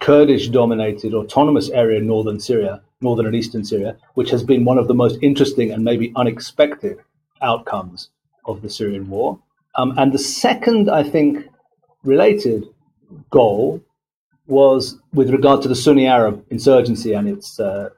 Kurdish 0.00 0.48
dominated 0.48 1.14
autonomous 1.14 1.68
area 1.70 1.98
in 1.98 2.06
northern 2.06 2.38
Syria, 2.38 2.82
northern 3.00 3.26
and 3.26 3.34
eastern 3.34 3.64
Syria, 3.64 3.96
which 4.14 4.30
has 4.30 4.42
been 4.42 4.64
one 4.64 4.78
of 4.78 4.88
the 4.88 4.94
most 4.94 5.18
interesting 5.22 5.70
and 5.70 5.84
maybe 5.84 6.12
unexpected 6.16 6.98
outcomes 7.42 8.10
of 8.44 8.62
the 8.62 8.70
Syrian 8.70 9.08
war. 9.08 9.38
Um, 9.74 9.94
and 9.98 10.12
the 10.12 10.18
second, 10.18 10.90
I 10.90 11.02
think, 11.02 11.46
related 12.02 12.64
goal 13.30 13.82
was 14.46 14.98
with 15.12 15.30
regard 15.30 15.60
to 15.62 15.68
the 15.68 15.76
Sunni 15.76 16.06
Arab 16.06 16.44
insurgency 16.50 17.12
and 17.12 17.28
its 17.28 17.60
uh, 17.60 17.90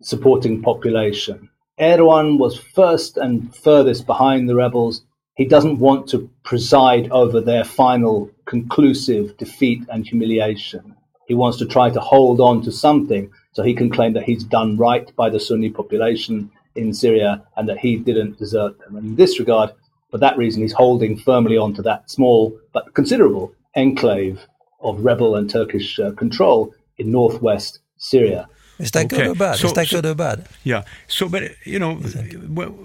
supporting 0.00 0.62
population. 0.62 1.50
Erdogan 1.78 2.38
was 2.38 2.58
first 2.58 3.16
and 3.16 3.54
furthest 3.54 4.06
behind 4.06 4.48
the 4.48 4.54
rebels. 4.54 5.02
He 5.34 5.44
doesn't 5.44 5.78
want 5.78 6.08
to 6.08 6.30
preside 6.44 7.10
over 7.10 7.40
their 7.40 7.64
final 7.64 8.30
conclusive 8.46 9.36
defeat 9.36 9.84
and 9.88 10.06
humiliation. 10.06 10.96
He 11.26 11.34
wants 11.34 11.58
to 11.58 11.66
try 11.66 11.90
to 11.90 12.00
hold 12.00 12.40
on 12.40 12.62
to 12.62 12.72
something 12.72 13.30
so 13.58 13.64
he 13.64 13.74
can 13.74 13.90
claim 13.90 14.12
that 14.12 14.22
he's 14.22 14.44
done 14.44 14.76
right 14.76 15.10
by 15.16 15.28
the 15.28 15.40
Sunni 15.40 15.68
population 15.68 16.48
in 16.76 16.94
Syria 16.94 17.42
and 17.56 17.68
that 17.68 17.78
he 17.78 17.96
didn't 17.96 18.38
desert 18.38 18.78
them. 18.78 18.94
And 18.94 19.04
in 19.04 19.16
this 19.16 19.40
regard, 19.40 19.72
for 20.12 20.18
that 20.18 20.38
reason, 20.38 20.62
he's 20.62 20.72
holding 20.72 21.18
firmly 21.18 21.56
on 21.56 21.74
to 21.74 21.82
that 21.82 22.08
small 22.08 22.56
but 22.72 22.94
considerable 22.94 23.52
enclave 23.74 24.46
of 24.80 25.04
rebel 25.04 25.34
and 25.34 25.50
Turkish 25.50 25.98
uh, 25.98 26.12
control 26.12 26.72
in 26.98 27.10
northwest 27.10 27.80
Syria. 27.96 28.48
Is 28.78 28.92
that 28.92 29.06
okay. 29.06 29.16
good 29.16 29.26
or 29.28 29.34
bad? 29.34 29.56
So, 29.56 29.66
Is 29.66 29.72
that 29.74 29.88
so, 29.88 29.96
good 29.96 30.06
or 30.06 30.14
bad? 30.14 30.48
Yeah. 30.62 30.84
So, 31.08 31.28
but 31.28 31.50
you 31.64 31.78
know, 31.78 32.00
well, 32.48 32.78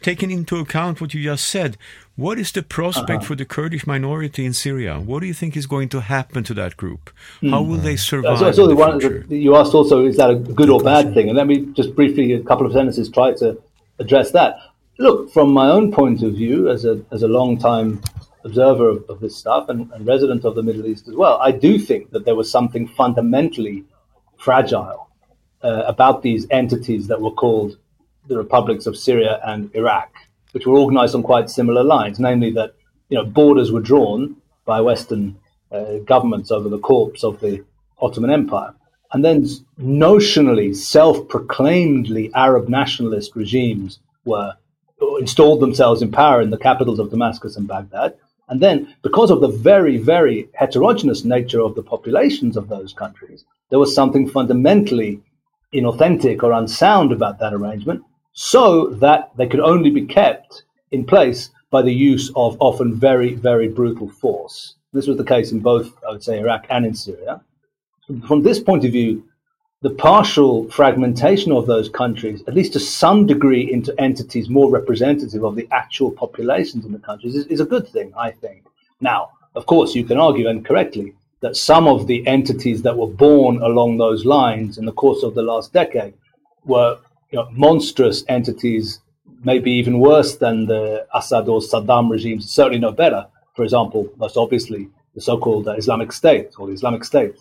taking 0.00 0.30
into 0.30 0.56
account 0.56 1.00
what 1.00 1.12
you 1.12 1.22
just 1.22 1.48
said, 1.48 1.76
what 2.16 2.38
is 2.38 2.52
the 2.52 2.62
prospect 2.62 3.10
uh-huh. 3.10 3.26
for 3.26 3.34
the 3.34 3.44
Kurdish 3.44 3.86
minority 3.86 4.44
in 4.44 4.52
Syria? 4.52 5.00
What 5.00 5.20
do 5.20 5.26
you 5.26 5.34
think 5.34 5.56
is 5.56 5.66
going 5.66 5.88
to 5.90 6.00
happen 6.02 6.44
to 6.44 6.54
that 6.54 6.76
group? 6.76 7.10
Mm. 7.42 7.50
How 7.50 7.62
will 7.62 7.78
they 7.78 7.96
survive? 7.96 8.38
So, 8.38 8.52
so 8.52 8.66
the 8.68 8.76
one, 8.76 8.98
the, 8.98 9.36
you 9.36 9.56
asked 9.56 9.74
also, 9.74 10.04
is 10.06 10.16
that 10.18 10.30
a 10.30 10.36
good 10.36 10.70
or 10.70 10.80
bad 10.80 11.14
thing? 11.14 11.28
And 11.28 11.36
let 11.36 11.46
me 11.48 11.66
just 11.72 11.96
briefly, 11.96 12.32
a 12.32 12.42
couple 12.42 12.66
of 12.66 12.72
sentences, 12.72 13.08
try 13.08 13.32
to 13.34 13.60
address 13.98 14.30
that. 14.32 14.56
Look, 14.98 15.32
from 15.32 15.52
my 15.52 15.68
own 15.68 15.92
point 15.92 16.22
of 16.22 16.34
view, 16.34 16.68
as 16.68 16.84
a 16.84 17.02
as 17.10 17.22
a 17.22 17.28
long 17.28 17.58
time 17.58 18.02
observer 18.44 18.88
of, 18.88 19.04
of 19.08 19.20
this 19.20 19.36
stuff 19.36 19.68
and, 19.68 19.90
and 19.92 20.06
resident 20.06 20.44
of 20.44 20.54
the 20.54 20.62
Middle 20.62 20.86
East 20.86 21.08
as 21.08 21.14
well, 21.14 21.38
I 21.42 21.50
do 21.50 21.78
think 21.78 22.10
that 22.12 22.24
there 22.24 22.34
was 22.34 22.50
something 22.50 22.86
fundamentally 22.86 23.84
fragile 24.38 25.09
uh, 25.62 25.84
about 25.86 26.22
these 26.22 26.46
entities 26.50 27.06
that 27.08 27.20
were 27.20 27.30
called 27.30 27.76
the 28.28 28.36
republics 28.36 28.86
of 28.86 28.96
Syria 28.96 29.40
and 29.44 29.74
Iraq, 29.74 30.10
which 30.52 30.66
were 30.66 30.78
organized 30.78 31.14
on 31.14 31.22
quite 31.22 31.50
similar 31.50 31.82
lines, 31.82 32.18
namely 32.20 32.50
that 32.52 32.74
you 33.08 33.18
know 33.18 33.24
borders 33.24 33.72
were 33.72 33.80
drawn 33.80 34.36
by 34.64 34.80
Western 34.80 35.36
uh, 35.72 35.98
governments 36.04 36.50
over 36.50 36.68
the 36.68 36.78
corpse 36.78 37.24
of 37.24 37.40
the 37.40 37.64
Ottoman 37.98 38.30
Empire, 38.30 38.74
and 39.12 39.24
then 39.24 39.44
notionally 39.80 40.74
self-proclaimedly 40.74 42.32
Arab 42.34 42.68
nationalist 42.68 43.34
regimes 43.34 43.98
were 44.24 44.54
installed 45.18 45.60
themselves 45.60 46.02
in 46.02 46.10
power 46.12 46.40
in 46.40 46.50
the 46.50 46.58
capitals 46.58 46.98
of 46.98 47.10
Damascus 47.10 47.56
and 47.56 47.66
Baghdad. 47.66 48.14
And 48.48 48.60
then, 48.60 48.94
because 49.02 49.30
of 49.30 49.40
the 49.40 49.48
very, 49.48 49.96
very 49.96 50.48
heterogeneous 50.54 51.24
nature 51.24 51.60
of 51.60 51.76
the 51.76 51.82
populations 51.82 52.56
of 52.56 52.68
those 52.68 52.92
countries, 52.92 53.44
there 53.70 53.78
was 53.78 53.94
something 53.94 54.28
fundamentally 54.28 55.20
inauthentic 55.72 56.42
or 56.42 56.52
unsound 56.52 57.12
about 57.12 57.38
that 57.38 57.54
arrangement, 57.54 58.02
so 58.32 58.90
that 58.90 59.30
they 59.36 59.46
could 59.46 59.60
only 59.60 59.90
be 59.90 60.06
kept 60.06 60.64
in 60.90 61.04
place 61.04 61.50
by 61.70 61.82
the 61.82 61.92
use 61.92 62.30
of 62.34 62.56
often 62.60 62.94
very, 62.94 63.34
very 63.34 63.68
brutal 63.68 64.08
force. 64.08 64.74
This 64.92 65.06
was 65.06 65.16
the 65.16 65.24
case 65.24 65.52
in 65.52 65.60
both, 65.60 65.92
I 66.06 66.10
would 66.10 66.22
say, 66.22 66.40
Iraq 66.40 66.66
and 66.68 66.84
in 66.84 66.94
Syria. 66.94 67.40
From 68.26 68.42
this 68.42 68.58
point 68.58 68.84
of 68.84 68.90
view, 68.90 69.24
the 69.82 69.90
partial 69.90 70.68
fragmentation 70.70 71.52
of 71.52 71.66
those 71.66 71.88
countries, 71.88 72.42
at 72.46 72.54
least 72.54 72.72
to 72.74 72.80
some 72.80 73.24
degree, 73.26 73.72
into 73.72 73.98
entities 74.00 74.50
more 74.50 74.70
representative 74.70 75.44
of 75.44 75.54
the 75.54 75.68
actual 75.70 76.10
populations 76.10 76.84
in 76.84 76.92
the 76.92 76.98
countries, 76.98 77.34
is, 77.36 77.46
is 77.46 77.60
a 77.60 77.64
good 77.64 77.88
thing, 77.88 78.12
I 78.18 78.32
think. 78.32 78.64
Now, 79.00 79.30
of 79.54 79.66
course, 79.66 79.94
you 79.94 80.04
can 80.04 80.18
argue, 80.18 80.48
and 80.48 80.66
correctly, 80.66 81.14
that 81.40 81.56
some 81.56 81.86
of 81.86 82.06
the 82.06 82.26
entities 82.26 82.82
that 82.82 82.96
were 82.96 83.06
born 83.06 83.62
along 83.62 83.96
those 83.96 84.24
lines 84.24 84.78
in 84.78 84.84
the 84.84 84.92
course 84.92 85.22
of 85.22 85.34
the 85.34 85.42
last 85.42 85.72
decade 85.72 86.14
were 86.64 86.98
you 87.30 87.38
know, 87.38 87.48
monstrous 87.52 88.24
entities, 88.28 89.00
maybe 89.42 89.70
even 89.70 89.98
worse 89.98 90.36
than 90.36 90.66
the 90.66 91.06
Assad 91.14 91.48
or 91.48 91.60
Saddam 91.60 92.10
regimes, 92.10 92.50
certainly 92.50 92.78
no 92.78 92.92
better. 92.92 93.26
For 93.56 93.64
example, 93.64 94.08
most 94.16 94.36
obviously, 94.36 94.88
the 95.14 95.20
so 95.20 95.38
called 95.38 95.66
uh, 95.66 95.72
Islamic 95.72 96.12
State 96.12 96.50
or 96.58 96.66
the 96.66 96.74
Islamic 96.74 97.04
State 97.04 97.36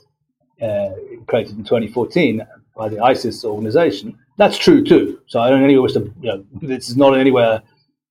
uh, 0.61 0.89
created 1.27 1.57
in 1.57 1.63
2014 1.63 2.45
by 2.75 2.89
the 2.89 2.99
ISIS 2.99 3.43
organization. 3.43 4.17
That's 4.37 4.57
true 4.57 4.83
too. 4.83 5.21
So 5.27 5.41
I 5.41 5.49
don't 5.49 5.63
anywhere 5.63 5.83
wish 5.83 5.93
to, 5.93 6.13
you 6.21 6.29
know, 6.29 6.45
this 6.61 6.89
is 6.89 6.97
not 6.97 7.13
in 7.13 7.19
anywhere 7.19 7.61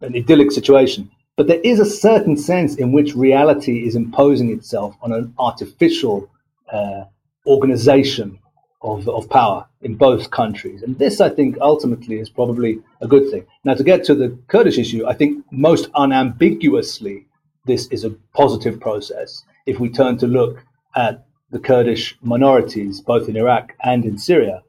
an 0.01 0.15
idyllic 0.15 0.53
situation. 0.53 1.11
But 1.39 1.47
there 1.47 1.61
is 1.63 1.79
a 1.79 1.87
certain 1.87 2.37
sense 2.37 2.75
in 2.75 2.91
which 2.91 3.15
reality 3.15 3.87
is 3.87 3.95
imposing 3.95 4.51
itself 4.51 4.97
on 5.01 5.13
an 5.13 5.33
artificial 5.39 6.29
uh, 6.73 7.05
organization 7.47 8.41
of, 8.83 9.09
of 9.09 9.31
power 9.31 9.65
in 9.81 9.95
both 9.95 10.33
countries. 10.33 10.83
And 10.83 10.99
this, 10.99 11.21
I 11.21 11.29
think, 11.29 11.57
ultimately 11.61 12.19
is 12.19 12.29
probably 12.29 12.81
a 13.01 13.07
good 13.07 13.31
thing. 13.31 13.47
Now, 13.63 13.75
to 13.75 13.85
get 13.85 14.03
to 14.07 14.17
the 14.17 14.37
Kurdish 14.49 14.79
issue, 14.79 15.07
I 15.07 15.15
think 15.15 15.45
most 15.53 15.89
unambiguously, 15.95 17.27
this 17.67 17.87
is 17.93 18.03
a 18.03 18.17
positive 18.35 18.81
process. 18.81 19.45
If 19.65 19.79
we 19.79 19.91
turn 19.91 20.19
to 20.19 20.27
look 20.27 20.65
at 20.97 21.25
the 21.53 21.61
Kurdish 21.61 22.19
minorities, 22.21 23.01
both 23.01 23.29
in 23.29 23.37
Iraq 23.37 23.75
and 23.85 24.05
in 24.05 24.19
Syria, 24.19 24.65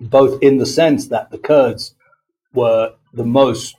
both 0.00 0.42
in 0.42 0.58
the 0.58 0.66
sense 0.66 1.06
that 1.06 1.30
the 1.30 1.38
Kurds 1.38 1.94
were 2.52 2.94
the 3.12 3.24
most 3.24 3.76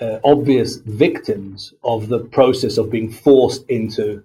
uh, 0.00 0.18
obvious 0.24 0.76
victims 0.76 1.72
of 1.84 2.08
the 2.08 2.20
process 2.20 2.78
of 2.78 2.90
being 2.90 3.10
forced 3.10 3.64
into 3.68 4.22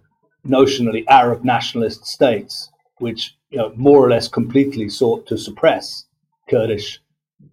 notionally 0.47 1.03
Arab 1.07 1.43
nationalist 1.43 2.05
states, 2.05 2.69
which 2.97 3.35
you 3.49 3.57
know, 3.57 3.71
more 3.75 4.03
or 4.03 4.09
less 4.09 4.27
completely 4.27 4.89
sought 4.89 5.27
to 5.27 5.37
suppress 5.37 6.05
Kurdish 6.49 6.99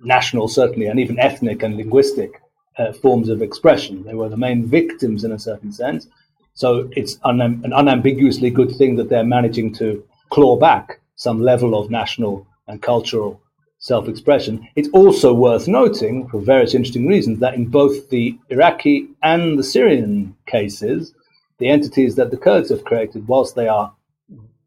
national, 0.00 0.49
certainly, 0.49 0.87
and 0.87 0.99
even 0.99 1.18
ethnic 1.18 1.62
and 1.62 1.76
linguistic 1.76 2.40
uh, 2.78 2.92
forms 2.92 3.28
of 3.28 3.42
expression. 3.42 4.02
They 4.04 4.14
were 4.14 4.28
the 4.28 4.37
main 4.37 4.66
victims 4.66 5.25
in 5.25 5.32
a 5.32 5.38
certain 5.38 5.73
sense. 5.73 6.06
So 6.54 6.88
it's 6.92 7.18
an 7.25 7.73
unambiguously 7.73 8.50
good 8.50 8.75
thing 8.76 8.96
that 8.96 9.11
they're 9.11 9.25
managing 9.25 9.75
to 9.75 10.02
claw 10.30 10.56
back 10.56 11.00
some 11.14 11.42
level 11.42 11.78
of 11.78 11.90
national 11.90 12.46
and 12.66 12.80
cultural 12.80 13.40
self 13.87 14.09
expression. 14.09 14.66
It's 14.75 14.88
also 14.88 15.33
worth 15.33 15.69
noting, 15.69 16.26
for 16.28 16.40
various 16.40 16.75
interesting 16.75 17.07
reasons, 17.07 17.38
that 17.38 17.55
in 17.55 17.66
both 17.66 18.11
the 18.11 18.37
Iraqi 18.49 19.07
and 19.23 19.57
the 19.57 19.62
Syrian 19.62 20.35
cases, 20.47 21.14
the 21.59 21.69
entities 21.69 22.16
that 22.16 22.33
the 22.33 22.37
Kurds 22.37 22.71
have 22.71 22.85
created, 22.85 23.28
whilst 23.28 23.55
they 23.55 23.69
are 23.69 23.95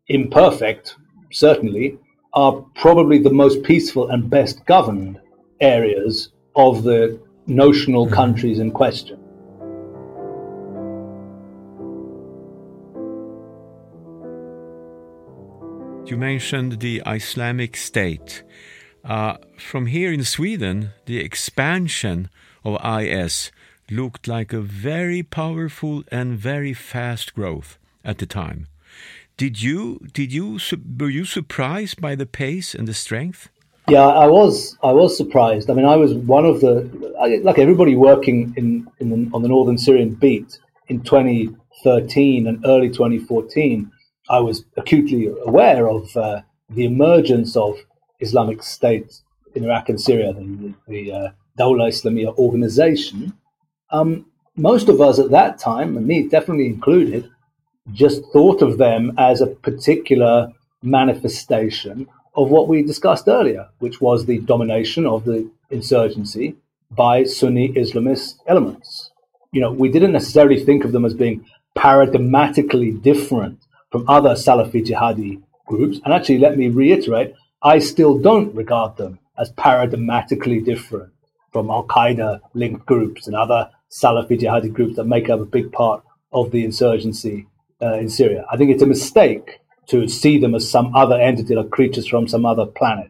imperfect, 0.07 0.95
certainly, 1.31 1.97
are 2.31 2.63
probably 2.75 3.19
the 3.19 3.29
most 3.43 3.61
peaceful 3.63 4.09
and 4.09 4.29
best 4.29 4.65
governed 4.65 5.19
areas 5.59 6.31
of 6.55 6.83
the 6.83 7.19
notional 7.45 8.05
mm-hmm. 8.05 8.15
countries 8.15 8.59
in 8.59 8.71
question. 8.71 9.19
You 16.05 16.15
mentioned 16.15 16.79
the 16.79 17.03
Islamic 17.05 17.75
State. 17.75 18.43
Uh, 19.09 19.37
from 19.57 19.87
here 19.87 20.13
in 20.13 20.23
Sweden, 20.23 20.91
the 21.07 21.17
expansion 21.17 22.29
of 22.63 22.77
IS 22.85 23.51
looked 23.89 24.27
like 24.27 24.53
a 24.53 24.61
very 24.61 25.23
powerful 25.23 26.03
and 26.11 26.37
very 26.37 26.73
fast 26.73 27.33
growth 27.33 27.79
at 28.05 28.19
the 28.19 28.27
time. 28.27 28.67
Did 29.35 29.63
you 29.63 30.05
did 30.13 30.31
you 30.31 30.59
were 30.99 31.09
you 31.09 31.25
surprised 31.25 31.99
by 31.99 32.13
the 32.13 32.27
pace 32.27 32.75
and 32.75 32.87
the 32.87 32.93
strength? 32.93 33.49
Yeah, 33.87 34.05
I 34.05 34.27
was. 34.27 34.77
I 34.83 34.91
was 34.91 35.17
surprised. 35.17 35.71
I 35.71 35.73
mean, 35.73 35.85
I 35.85 35.95
was 35.95 36.13
one 36.13 36.45
of 36.45 36.61
the 36.61 36.87
like 37.41 37.57
everybody 37.57 37.95
working 37.95 38.53
in, 38.57 38.87
in 38.99 39.09
the, 39.09 39.31
on 39.33 39.41
the 39.41 39.47
northern 39.47 39.79
Syrian 39.79 40.13
beat 40.13 40.59
in 40.87 41.01
2013 41.01 42.45
and 42.45 42.63
early 42.67 42.89
2014. 42.89 43.91
I 44.29 44.39
was 44.39 44.65
acutely 44.77 45.31
aware 45.47 45.89
of 45.89 46.15
uh, 46.15 46.41
the 46.69 46.85
emergence 46.85 47.55
of 47.55 47.79
Islamic 48.19 48.63
State 48.63 49.21
in 49.55 49.63
Iraq 49.65 49.89
and 49.89 49.99
Syria, 49.99 50.33
the, 50.33 50.73
the 50.88 51.11
uh, 51.11 51.29
Islamiyah 51.57 52.38
organization. 52.38 53.33
Um, 53.91 54.25
most 54.55 54.89
of 54.89 55.01
us 55.01 55.19
at 55.19 55.31
that 55.31 55.57
time, 55.57 55.97
and 55.97 56.05
me 56.05 56.27
definitely 56.27 56.67
included, 56.67 57.29
just 57.91 58.23
thought 58.31 58.61
of 58.61 58.77
them 58.77 59.13
as 59.17 59.41
a 59.41 59.47
particular 59.47 60.51
manifestation 60.83 62.07
of 62.35 62.49
what 62.49 62.67
we 62.67 62.83
discussed 62.83 63.27
earlier, 63.27 63.67
which 63.79 63.99
was 63.99 64.25
the 64.25 64.39
domination 64.39 65.05
of 65.05 65.25
the 65.25 65.49
insurgency 65.69 66.55
by 66.91 67.23
Sunni 67.23 67.69
Islamist 67.73 68.35
elements. 68.47 69.11
You 69.51 69.61
know, 69.61 69.71
we 69.71 69.89
didn't 69.89 70.11
necessarily 70.11 70.63
think 70.63 70.83
of 70.83 70.91
them 70.91 71.05
as 71.05 71.13
being 71.13 71.45
paradigmatically 71.77 73.01
different 73.01 73.59
from 73.91 74.07
other 74.07 74.31
Salafi 74.31 74.85
jihadi 74.85 75.41
groups. 75.65 75.99
And 76.03 76.13
actually, 76.13 76.39
let 76.39 76.57
me 76.57 76.67
reiterate, 76.67 77.33
I 77.61 77.79
still 77.79 78.19
don't 78.19 78.55
regard 78.55 78.97
them 78.97 79.19
as 79.37 79.51
paradigmatically 79.53 80.63
different 80.63 81.11
from 81.51 81.69
Al 81.69 81.85
Qaeda 81.85 82.39
linked 82.53 82.85
groups 82.85 83.27
and 83.27 83.35
other 83.35 83.69
Salafi 83.91 84.39
jihadi 84.39 84.71
groups 84.71 84.95
that 84.95 85.05
make 85.05 85.29
up 85.29 85.39
a 85.39 85.45
big 85.45 85.71
part 85.71 86.03
of 86.31 86.51
the 86.51 86.63
insurgency 86.63 87.47
uh, 87.81 87.93
in 87.93 88.09
Syria. 88.09 88.45
I 88.51 88.57
think 88.57 88.71
it's 88.71 88.83
a 88.83 88.87
mistake 88.87 89.59
to 89.87 90.07
see 90.07 90.37
them 90.37 90.53
as 90.53 90.69
some 90.69 90.95
other 90.95 91.19
entity, 91.19 91.55
like 91.55 91.71
creatures 91.71 92.07
from 92.07 92.27
some 92.27 92.45
other 92.45 92.65
planet. 92.65 93.09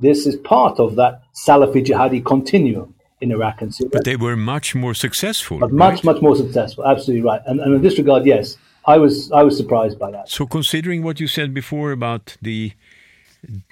This 0.00 0.26
is 0.26 0.36
part 0.36 0.78
of 0.80 0.96
that 0.96 1.22
Salafi 1.34 1.84
jihadi 1.84 2.24
continuum 2.24 2.94
in 3.20 3.30
Iraq 3.32 3.62
and 3.62 3.74
Syria. 3.74 3.90
But 3.92 4.04
they 4.04 4.16
were 4.16 4.36
much 4.36 4.74
more 4.74 4.94
successful. 4.94 5.58
But 5.58 5.72
much, 5.72 5.94
right? 5.94 6.04
much 6.04 6.22
more 6.22 6.36
successful. 6.36 6.84
Absolutely 6.84 7.22
right. 7.22 7.40
And, 7.46 7.60
and 7.60 7.76
in 7.76 7.82
this 7.82 7.96
regard, 7.96 8.26
yes, 8.26 8.58
I 8.86 8.98
was 8.98 9.32
I 9.32 9.42
was 9.42 9.56
surprised 9.56 9.98
by 9.98 10.10
that. 10.10 10.28
So, 10.28 10.46
considering 10.46 11.02
what 11.02 11.18
you 11.18 11.26
said 11.26 11.54
before 11.54 11.92
about 11.92 12.36
the 12.42 12.72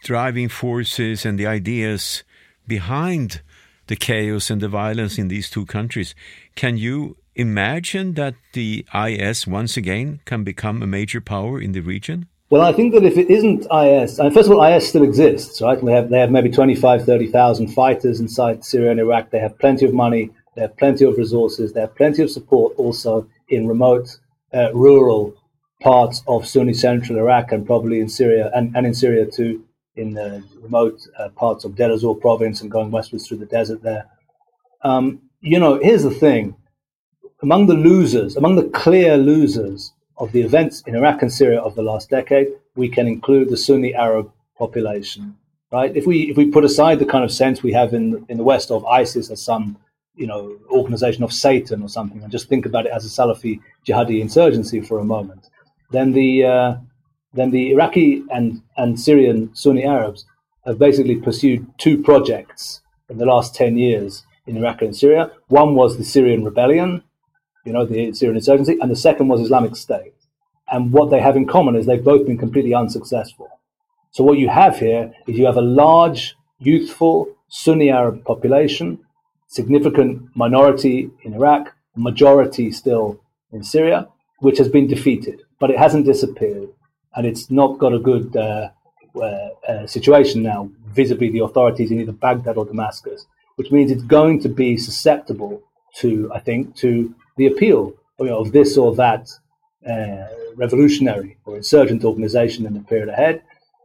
driving 0.02 0.48
forces 0.48 1.24
and 1.24 1.38
the 1.38 1.46
ideas 1.46 2.22
behind 2.66 3.42
the 3.86 3.96
chaos 3.96 4.50
and 4.50 4.60
the 4.60 4.68
violence 4.68 5.18
in 5.18 5.28
these 5.28 5.50
two 5.50 5.66
countries, 5.66 6.14
can 6.54 6.76
you 6.76 7.16
imagine 7.36 8.14
that 8.14 8.34
the 8.52 8.86
IS 8.94 9.46
once 9.46 9.76
again 9.76 10.20
can 10.24 10.44
become 10.44 10.82
a 10.82 10.86
major 10.86 11.20
power 11.20 11.60
in 11.60 11.72
the 11.72 11.80
region? 11.80 12.26
Well, 12.50 12.62
I 12.62 12.72
think 12.72 12.94
that 12.94 13.04
if 13.04 13.16
it 13.16 13.30
isn't 13.30 13.66
IS, 13.72 14.18
and 14.18 14.32
first 14.32 14.48
of 14.48 14.56
all, 14.56 14.62
IS 14.64 14.88
still 14.88 15.02
exists, 15.02 15.60
right? 15.60 15.82
They 15.82 15.92
have, 15.92 16.10
they 16.10 16.20
have 16.20 16.30
maybe 16.30 16.50
25, 16.50 17.04
30,000 17.04 17.68
fighters 17.68 18.20
inside 18.20 18.64
Syria 18.64 18.92
and 18.92 19.00
Iraq. 19.00 19.30
They 19.30 19.40
have 19.40 19.58
plenty 19.58 19.86
of 19.86 19.92
money, 19.92 20.30
they 20.54 20.62
have 20.62 20.76
plenty 20.76 21.04
of 21.04 21.16
resources, 21.16 21.72
they 21.72 21.80
have 21.80 21.94
plenty 21.96 22.22
of 22.22 22.30
support 22.30 22.74
also 22.76 23.26
in 23.48 23.66
remote, 23.66 24.18
uh, 24.52 24.72
rural 24.72 25.34
parts 25.84 26.22
of 26.26 26.48
Sunni 26.48 26.72
central 26.72 27.18
Iraq 27.18 27.52
and 27.52 27.66
probably 27.66 28.00
in 28.00 28.08
Syria, 28.08 28.50
and, 28.54 28.74
and 28.74 28.86
in 28.86 28.94
Syria 28.94 29.26
too, 29.26 29.62
in 29.96 30.14
the 30.14 30.42
remote 30.60 30.98
uh, 31.18 31.28
parts 31.28 31.64
of 31.64 31.76
Deir 31.76 31.96
province 32.20 32.62
and 32.62 32.70
going 32.70 32.90
westwards 32.90 33.28
through 33.28 33.36
the 33.36 33.46
desert 33.46 33.82
there. 33.82 34.06
Um, 34.82 35.20
you 35.40 35.60
know, 35.60 35.78
here's 35.80 36.02
the 36.02 36.10
thing 36.10 36.56
among 37.42 37.66
the 37.66 37.74
losers, 37.74 38.36
among 38.36 38.56
the 38.56 38.70
clear 38.70 39.18
losers 39.18 39.92
of 40.16 40.32
the 40.32 40.40
events 40.40 40.82
in 40.86 40.96
Iraq 40.96 41.20
and 41.20 41.32
Syria 41.32 41.60
of 41.60 41.74
the 41.74 41.82
last 41.82 42.08
decade, 42.08 42.48
we 42.74 42.88
can 42.88 43.06
include 43.06 43.50
the 43.50 43.56
Sunni 43.56 43.94
Arab 43.94 44.32
population. 44.56 45.36
Right? 45.70 45.94
If 45.94 46.06
we 46.06 46.30
if 46.30 46.36
we 46.36 46.50
put 46.50 46.64
aside 46.64 46.98
the 46.98 47.04
kind 47.14 47.24
of 47.24 47.32
sense 47.32 47.62
we 47.62 47.72
have 47.72 47.92
in 47.92 48.24
in 48.28 48.38
the 48.38 48.44
West 48.44 48.70
of 48.70 48.86
ISIS 48.86 49.30
as 49.30 49.42
some 49.42 49.76
you 50.14 50.26
know 50.26 50.56
organization 50.70 51.24
of 51.24 51.32
Satan 51.32 51.82
or 51.82 51.88
something, 51.88 52.22
and 52.22 52.32
just 52.32 52.48
think 52.48 52.64
about 52.64 52.86
it 52.86 52.92
as 52.92 53.04
a 53.04 53.08
Salafi 53.08 53.60
jihadi 53.86 54.20
insurgency 54.20 54.80
for 54.80 55.00
a 55.00 55.04
moment, 55.04 55.50
then 55.90 56.12
the 56.12 56.44
uh, 56.44 56.76
then 57.32 57.50
the 57.50 57.72
Iraqi 57.72 58.24
and 58.30 58.62
and 58.76 58.98
Syrian 58.98 59.54
Sunni 59.54 59.84
Arabs 59.84 60.26
have 60.64 60.78
basically 60.78 61.16
pursued 61.16 61.66
two 61.78 62.02
projects 62.02 62.80
in 63.08 63.18
the 63.18 63.26
last 63.26 63.54
ten 63.54 63.76
years 63.76 64.24
in 64.46 64.56
Iraq 64.56 64.82
and 64.82 64.96
Syria. 64.96 65.30
One 65.48 65.74
was 65.74 65.96
the 65.96 66.04
Syrian 66.04 66.44
rebellion, 66.44 67.02
you 67.64 67.72
know, 67.72 67.84
the 67.84 68.12
Syrian 68.12 68.36
insurgency, 68.36 68.78
and 68.80 68.90
the 68.90 68.96
second 68.96 69.28
was 69.28 69.40
Islamic 69.40 69.76
State. 69.76 70.14
And 70.70 70.92
what 70.92 71.10
they 71.10 71.20
have 71.20 71.36
in 71.36 71.46
common 71.46 71.76
is 71.76 71.86
they've 71.86 72.02
both 72.02 72.26
been 72.26 72.38
completely 72.38 72.74
unsuccessful. 72.74 73.48
So 74.10 74.24
what 74.24 74.38
you 74.38 74.48
have 74.48 74.78
here 74.78 75.12
is 75.26 75.38
you 75.38 75.46
have 75.46 75.56
a 75.56 75.62
large, 75.62 76.36
youthful 76.58 77.28
Sunni 77.48 77.90
Arab 77.90 78.24
population, 78.24 78.98
significant 79.48 80.34
minority 80.34 81.10
in 81.22 81.34
Iraq, 81.34 81.74
majority 81.96 82.72
still 82.72 83.20
in 83.52 83.62
Syria, 83.62 84.08
which 84.40 84.58
has 84.58 84.68
been 84.68 84.86
defeated, 84.86 85.42
but 85.60 85.70
it 85.70 85.78
hasn't 85.78 86.06
disappeared, 86.06 86.68
and 87.14 87.26
it's 87.26 87.50
not 87.50 87.78
got 87.78 87.92
a 87.92 87.98
good 87.98 88.36
uh, 88.36 88.68
uh, 89.16 89.48
uh, 89.68 89.86
situation 89.86 90.42
now 90.42 90.70
vis-a-vis 90.88 91.32
the 91.32 91.40
authorities 91.40 91.90
in 91.90 92.00
either 92.00 92.12
Baghdad 92.12 92.56
or 92.56 92.64
Damascus, 92.64 93.26
which 93.56 93.70
means 93.70 93.90
it's 93.90 94.02
going 94.02 94.40
to 94.40 94.48
be 94.48 94.76
susceptible 94.76 95.62
to, 95.96 96.30
I 96.32 96.40
think, 96.40 96.74
to 96.76 97.14
the 97.36 97.46
appeal 97.46 97.94
you 98.18 98.26
know, 98.26 98.38
of 98.38 98.52
this 98.52 98.76
or 98.76 98.94
that 98.96 99.28
uh, 99.88 100.26
revolutionary 100.56 101.36
or 101.44 101.56
insurgent 101.56 102.04
organization 102.04 102.66
in 102.66 102.74
the 102.74 102.80
period 102.80 103.08
ahead? 103.08 103.42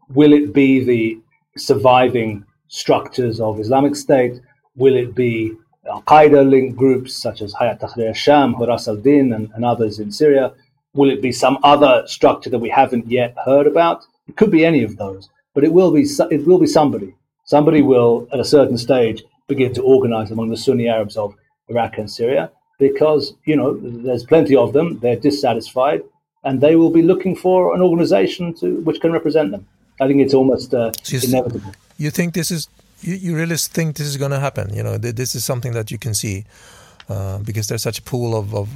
Will 0.09 0.33
it 0.33 0.53
be 0.53 0.83
the 0.83 1.19
surviving 1.57 2.45
structures 2.67 3.39
of 3.39 3.59
Islamic 3.59 3.95
State? 3.95 4.39
Will 4.75 4.95
it 4.95 5.15
be 5.15 5.53
Al 5.89 6.01
Qaeda 6.03 6.47
linked 6.47 6.77
groups 6.77 7.21
such 7.21 7.41
as 7.41 7.53
Hayat 7.55 7.79
Tahrir 7.81 8.15
Sham, 8.15 8.55
Huras 8.55 8.87
al 8.87 8.97
Din, 8.97 9.33
and, 9.33 9.49
and 9.55 9.65
others 9.65 9.99
in 9.99 10.11
Syria? 10.11 10.53
Will 10.99 11.11
it 11.11 11.21
be 11.21 11.31
some 11.31 11.57
other 11.63 12.03
structure 12.07 12.49
that 12.49 12.59
we 12.59 12.69
haven't 12.81 13.09
yet 13.09 13.33
heard 13.45 13.67
about? 13.67 14.05
It 14.27 14.35
could 14.35 14.51
be 14.51 14.65
any 14.65 14.83
of 14.83 14.97
those, 14.97 15.29
but 15.53 15.63
it 15.63 15.71
will 15.71 15.91
be 15.91 16.03
it 16.37 16.45
will 16.45 16.59
be 16.59 16.67
somebody. 16.67 17.15
Somebody 17.45 17.81
will, 17.81 18.27
at 18.33 18.41
a 18.41 18.51
certain 18.55 18.77
stage, 18.77 19.23
begin 19.47 19.73
to 19.75 19.81
organize 19.81 20.29
among 20.29 20.49
the 20.49 20.57
Sunni 20.57 20.89
Arabs 20.89 21.15
of 21.15 21.35
Iraq 21.69 21.97
and 21.99 22.11
Syria, 22.11 22.51
because 22.79 23.33
you 23.45 23.55
know 23.55 23.69
there's 24.05 24.25
plenty 24.25 24.57
of 24.63 24.73
them. 24.73 24.99
They're 24.99 25.21
dissatisfied, 25.27 26.01
and 26.43 26.59
they 26.59 26.75
will 26.75 26.93
be 26.99 27.03
looking 27.11 27.33
for 27.45 27.73
an 27.75 27.81
organisation 27.81 28.53
to 28.55 28.65
which 28.87 28.99
can 28.99 29.13
represent 29.13 29.51
them. 29.51 29.63
I 30.01 30.07
think 30.07 30.19
it's 30.19 30.33
almost 30.33 30.73
uh, 30.73 30.91
so 31.03 31.15
inevitable. 31.29 31.71
You 31.97 32.11
think 32.11 32.33
this 32.33 32.51
is? 32.51 32.67
You, 32.99 33.13
you 33.25 33.37
really 33.37 33.55
think 33.55 33.95
this 33.95 34.07
is 34.07 34.17
going 34.17 34.31
to 34.31 34.41
happen? 34.47 34.73
You 34.73 34.83
know, 34.83 34.97
this 34.97 35.33
is 35.33 35.45
something 35.45 35.71
that 35.71 35.91
you 35.91 35.97
can 35.97 36.13
see. 36.13 36.43
Uh, 37.09 37.39
because 37.39 37.67
there's 37.67 37.81
such 37.81 37.97
a 37.97 38.03
pool 38.03 38.37
of, 38.37 38.53
of, 38.53 38.69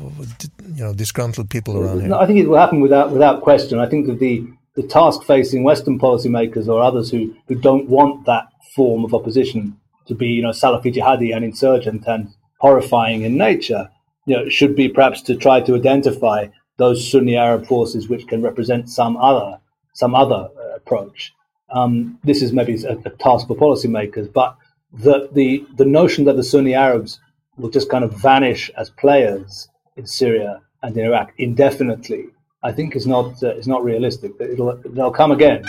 you 0.75 0.83
know 0.83 0.91
disgruntled 0.91 1.51
people 1.51 1.77
around 1.77 1.99
here. 1.99 2.09
No, 2.09 2.19
I 2.19 2.25
think 2.25 2.39
it 2.39 2.47
will 2.47 2.57
happen 2.57 2.81
without 2.81 3.11
without 3.11 3.41
question. 3.41 3.79
I 3.79 3.87
think 3.87 4.07
that 4.07 4.17
the 4.19 4.47
the 4.75 4.81
task 4.81 5.23
facing 5.23 5.63
Western 5.63 5.99
policymakers 5.99 6.67
or 6.67 6.81
others 6.81 7.11
who, 7.11 7.35
who 7.47 7.53
don't 7.53 7.87
want 7.87 8.25
that 8.25 8.47
form 8.75 9.05
of 9.05 9.13
opposition 9.13 9.77
to 10.07 10.15
be 10.15 10.27
you 10.27 10.41
know 10.41 10.49
Salafi 10.49 10.91
jihadi 10.91 11.35
and 11.35 11.45
insurgent 11.45 12.05
and 12.07 12.29
horrifying 12.59 13.21
in 13.21 13.37
nature 13.37 13.89
you 14.25 14.35
know, 14.35 14.49
should 14.49 14.75
be 14.75 14.87
perhaps 14.89 15.21
to 15.21 15.35
try 15.35 15.61
to 15.61 15.75
identify 15.75 16.47
those 16.77 17.09
Sunni 17.11 17.35
Arab 17.35 17.67
forces 17.67 18.09
which 18.09 18.27
can 18.27 18.41
represent 18.41 18.89
some 18.89 19.17
other 19.17 19.59
some 19.93 20.15
other 20.15 20.49
uh, 20.57 20.75
approach. 20.75 21.33
Um, 21.69 22.17
this 22.23 22.41
is 22.41 22.51
maybe 22.51 22.83
a, 22.83 22.97
a, 23.05 23.09
task 23.11 23.47
for 23.47 23.55
policymakers, 23.55 24.31
but 24.31 24.57
that 24.91 25.33
the, 25.33 25.65
the 25.75 25.85
notion 25.85 26.25
that 26.25 26.35
the 26.35 26.43
Sunni 26.43 26.73
Arabs 26.73 27.19
will 27.57 27.69
just 27.69 27.89
kind 27.89 28.03
of 28.03 28.13
vanish 28.13 28.69
as 28.77 28.89
players 28.89 29.69
in 29.95 30.05
Syria 30.07 30.61
and 30.81 30.97
in 30.97 31.05
Iraq 31.05 31.33
indefinitely, 31.37 32.25
I 32.63 32.71
think 32.71 32.95
is 32.95 33.07
not 33.07 33.41
uh, 33.43 33.55
is 33.55 33.67
not 33.67 33.83
realistic. 33.83 34.33
It'll 34.39 34.75
they'll 34.85 35.11
come 35.11 35.31
again. 35.31 35.63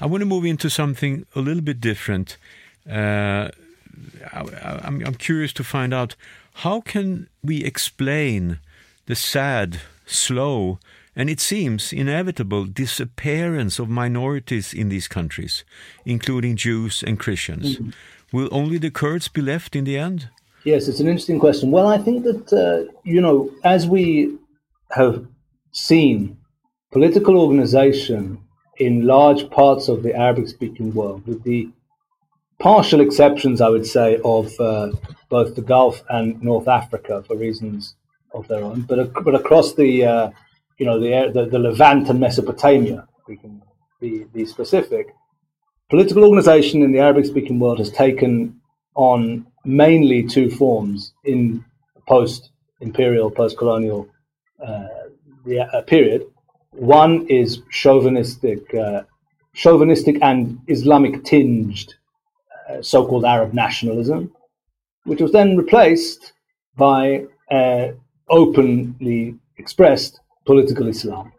I 0.00 0.06
want 0.06 0.20
to 0.22 0.26
move 0.26 0.44
into 0.44 0.68
something 0.68 1.26
a 1.36 1.40
little 1.40 1.62
bit 1.62 1.80
different. 1.80 2.36
Uh, 2.88 3.50
I, 4.32 4.80
I'm, 4.84 5.04
I'm 5.06 5.14
curious 5.14 5.52
to 5.54 5.64
find 5.64 5.94
out 5.94 6.16
how 6.54 6.80
can 6.80 7.28
we 7.42 7.62
explain 7.64 8.58
the 9.06 9.14
sad, 9.14 9.80
slow, 10.06 10.78
and 11.14 11.28
it 11.28 11.40
seems 11.40 11.92
inevitable 11.92 12.64
disappearance 12.64 13.78
of 13.78 13.88
minorities 13.88 14.72
in 14.72 14.88
these 14.88 15.08
countries, 15.08 15.64
including 16.04 16.56
Jews 16.56 17.02
and 17.02 17.18
Christians. 17.18 17.76
Mm-hmm. 17.76 17.90
Will 18.32 18.48
only 18.50 18.78
the 18.78 18.90
Kurds 18.90 19.28
be 19.28 19.42
left 19.42 19.76
in 19.76 19.84
the 19.84 19.98
end? 19.98 20.28
Yes, 20.64 20.88
it's 20.88 21.00
an 21.00 21.08
interesting 21.08 21.40
question. 21.40 21.70
Well, 21.70 21.88
I 21.88 21.98
think 21.98 22.24
that, 22.24 22.52
uh, 22.52 22.92
you 23.04 23.20
know, 23.20 23.50
as 23.64 23.86
we 23.86 24.38
have 24.92 25.26
seen 25.72 26.38
political 26.92 27.38
organization 27.38 28.38
in 28.78 29.06
large 29.06 29.50
parts 29.50 29.88
of 29.88 30.02
the 30.02 30.14
Arabic 30.14 30.48
speaking 30.48 30.94
world, 30.94 31.26
with 31.26 31.42
the 31.42 31.68
partial 32.58 33.00
exceptions, 33.00 33.60
I 33.60 33.68
would 33.68 33.86
say, 33.86 34.20
of 34.24 34.52
uh, 34.60 34.92
both 35.28 35.54
the 35.56 35.62
Gulf 35.62 36.02
and 36.08 36.40
North 36.42 36.68
Africa 36.68 37.22
for 37.26 37.36
reasons 37.36 37.96
of 38.32 38.46
their 38.48 38.62
own, 38.62 38.82
but, 38.82 39.12
but 39.24 39.34
across 39.34 39.74
the, 39.74 40.04
uh, 40.04 40.30
you 40.78 40.86
know, 40.86 40.98
the, 40.98 41.30
the, 41.32 41.46
the 41.46 41.58
Levant 41.58 42.08
and 42.08 42.20
Mesopotamia, 42.20 43.06
we 43.28 43.36
can 43.36 43.62
be, 44.00 44.24
be 44.32 44.46
specific, 44.46 45.14
political 45.92 46.24
organization 46.24 46.82
in 46.82 46.90
the 46.90 47.00
Arabic 47.00 47.26
speaking 47.26 47.58
world 47.58 47.78
has 47.78 47.90
taken 47.90 48.58
on 48.94 49.46
mainly 49.66 50.26
two 50.26 50.48
forms 50.50 51.12
in 51.24 51.62
the 51.94 52.00
post 52.08 52.50
imperial, 52.80 53.30
post 53.30 53.58
colonial 53.58 54.08
uh, 54.66 54.88
uh, 55.74 55.82
period. 55.82 56.24
One 56.70 57.26
is 57.26 57.60
chauvinistic, 57.70 58.74
uh, 58.74 59.02
chauvinistic 59.52 60.16
and 60.22 60.58
Islamic 60.66 61.24
tinged 61.24 61.92
uh, 62.70 62.80
so 62.80 63.04
called 63.04 63.26
Arab 63.26 63.52
nationalism, 63.52 64.32
which 65.04 65.20
was 65.20 65.32
then 65.32 65.58
replaced 65.58 66.32
by 66.74 67.26
uh, 67.50 67.88
openly 68.30 69.34
expressed 69.58 70.20
political 70.46 70.88
Islam. 70.88 71.34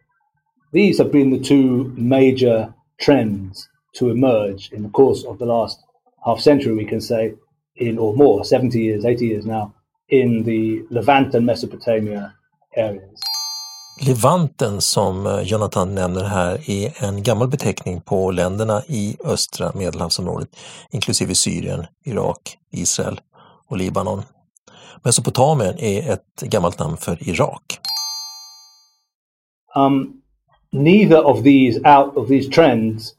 These 0.74 1.00
have 1.00 1.12
been 1.12 1.32
the 1.32 1.40
two 1.40 1.92
major 1.98 2.72
trends 3.00 3.68
to 4.00 4.10
emerge 4.10 4.70
in 4.72 4.84
the 4.84 4.90
course 4.90 5.28
of 5.28 5.38
the 5.38 5.46
last 5.46 5.80
half 6.26 6.40
century, 6.40 6.74
we 6.74 6.86
can 6.86 7.02
say, 7.02 7.34
in 7.76 8.00
or 8.00 8.16
more, 8.16 8.46
70 8.46 8.80
years, 8.80 9.06
80 9.06 9.26
years 9.26 9.46
now, 9.46 9.74
in 10.08 10.44
the 10.44 10.84
Levant 10.90 11.36
and 11.36 11.46
Mesopotamia 11.46 12.34
areas. 12.78 13.20
Levanten 14.02 14.82
som 14.82 15.28
eh, 15.28 15.42
Jonathan 15.42 15.96
nämner 15.96 16.24
här 16.24 16.70
är 16.70 17.04
en 17.04 17.24
gammal 17.24 17.48
beteckning 17.48 18.02
på 18.02 18.32
länderna 18.32 18.82
i 18.88 19.18
östra 19.24 19.72
medelhavsområdet, 19.76 20.50
inklusive 20.92 21.36
Syrien, 21.36 21.86
Irak, 22.06 22.58
Israel 22.72 23.22
och 23.68 23.78
Libanon. 23.78 24.24
Mesopotamien 25.04 25.80
är 25.80 26.12
ett 26.12 26.42
gammalt 26.42 26.80
namn 26.80 26.98
för 26.98 27.30
Irak. 27.30 27.80
Um, 29.76 30.22
neither 30.72 31.26
of 31.26 31.44
these 31.44 31.80
out 31.80 32.18
of 32.18 32.28
these 32.28 32.50
trends 32.50 33.16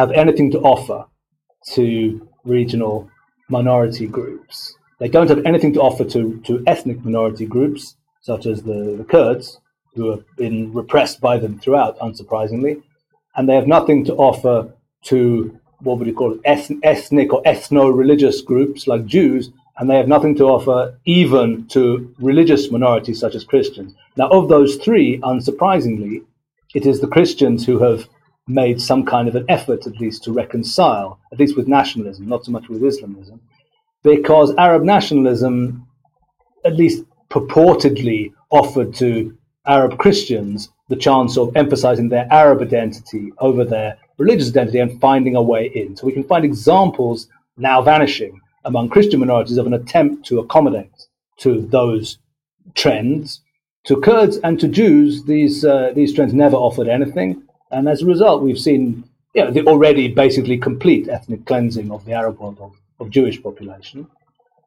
have 0.00 0.12
anything 0.12 0.50
to 0.50 0.60
offer 0.60 0.98
to 1.74 1.84
regional 2.44 3.10
minority 3.48 4.06
groups. 4.06 4.74
They 4.98 5.08
don't 5.08 5.28
have 5.28 5.44
anything 5.44 5.72
to 5.74 5.82
offer 5.88 6.04
to, 6.14 6.40
to 6.46 6.62
ethnic 6.66 7.04
minority 7.04 7.46
groups, 7.46 7.96
such 8.22 8.46
as 8.46 8.62
the, 8.62 8.96
the 9.00 9.04
Kurds, 9.04 9.60
who 9.94 10.10
have 10.10 10.24
been 10.36 10.72
repressed 10.72 11.20
by 11.20 11.36
them 11.36 11.58
throughout, 11.58 11.98
unsurprisingly. 11.98 12.82
And 13.36 13.46
they 13.46 13.56
have 13.60 13.66
nothing 13.66 14.04
to 14.06 14.14
offer 14.14 14.72
to 15.10 15.58
what 15.80 15.98
would 15.98 16.08
you 16.08 16.14
call 16.14 16.38
ethnic 16.44 17.32
or 17.34 17.42
ethno 17.42 17.84
religious 18.02 18.40
groups 18.40 18.86
like 18.86 19.04
Jews, 19.06 19.50
and 19.76 19.88
they 19.88 19.96
have 19.96 20.08
nothing 20.08 20.34
to 20.36 20.44
offer 20.44 20.98
even 21.04 21.66
to 21.68 22.14
religious 22.18 22.70
minorities 22.70 23.20
such 23.20 23.34
as 23.34 23.44
Christians. 23.44 23.94
Now, 24.16 24.28
of 24.28 24.48
those 24.48 24.76
three, 24.76 25.18
unsurprisingly, 25.18 26.24
it 26.74 26.86
is 26.86 27.00
the 27.00 27.14
Christians 27.16 27.66
who 27.66 27.78
have 27.80 28.08
made 28.54 28.80
some 28.80 29.04
kind 29.04 29.28
of 29.28 29.34
an 29.36 29.44
effort, 29.48 29.86
at 29.86 30.00
least, 30.00 30.24
to 30.24 30.32
reconcile, 30.32 31.18
at 31.32 31.38
least 31.38 31.56
with 31.56 31.68
nationalism, 31.68 32.28
not 32.28 32.44
so 32.44 32.52
much 32.52 32.68
with 32.68 32.82
Islamism, 32.82 33.40
because 34.02 34.54
Arab 34.56 34.82
nationalism, 34.82 35.86
at 36.64 36.76
least 36.76 37.04
purportedly, 37.30 38.32
offered 38.50 38.94
to 38.94 39.36
Arab 39.66 39.98
Christians 39.98 40.70
the 40.88 40.96
chance 40.96 41.38
of 41.38 41.56
emphasizing 41.56 42.08
their 42.08 42.26
Arab 42.30 42.60
identity 42.62 43.32
over 43.38 43.64
their 43.64 43.96
religious 44.18 44.48
identity 44.48 44.80
and 44.80 45.00
finding 45.00 45.36
a 45.36 45.42
way 45.42 45.70
in. 45.74 45.96
So 45.96 46.06
we 46.06 46.12
can 46.12 46.24
find 46.24 46.44
examples 46.44 47.28
now 47.56 47.80
vanishing 47.80 48.40
among 48.64 48.88
Christian 48.88 49.20
minorities 49.20 49.58
of 49.58 49.66
an 49.66 49.74
attempt 49.74 50.26
to 50.26 50.40
accommodate 50.40 51.06
to 51.38 51.60
those 51.60 52.18
trends. 52.74 53.40
To 53.84 54.00
Kurds 54.00 54.36
and 54.38 54.60
to 54.60 54.68
Jews, 54.68 55.24
these 55.24 55.64
uh, 55.64 55.92
these 55.94 56.12
trends 56.12 56.34
never 56.34 56.56
offered 56.56 56.88
anything, 56.88 57.42
and 57.70 57.88
as 57.88 58.02
a 58.02 58.06
result, 58.06 58.42
we've 58.42 58.58
seen 58.58 59.04
you 59.34 59.44
know, 59.44 59.50
the 59.50 59.66
already 59.66 60.08
basically 60.08 60.58
complete 60.58 61.08
ethnic 61.08 61.46
cleansing 61.46 61.90
of 61.90 62.04
the 62.04 62.12
Arab 62.12 62.40
world 62.40 62.58
of, 62.60 62.74
of 62.98 63.10
Jewish 63.10 63.42
population, 63.42 64.06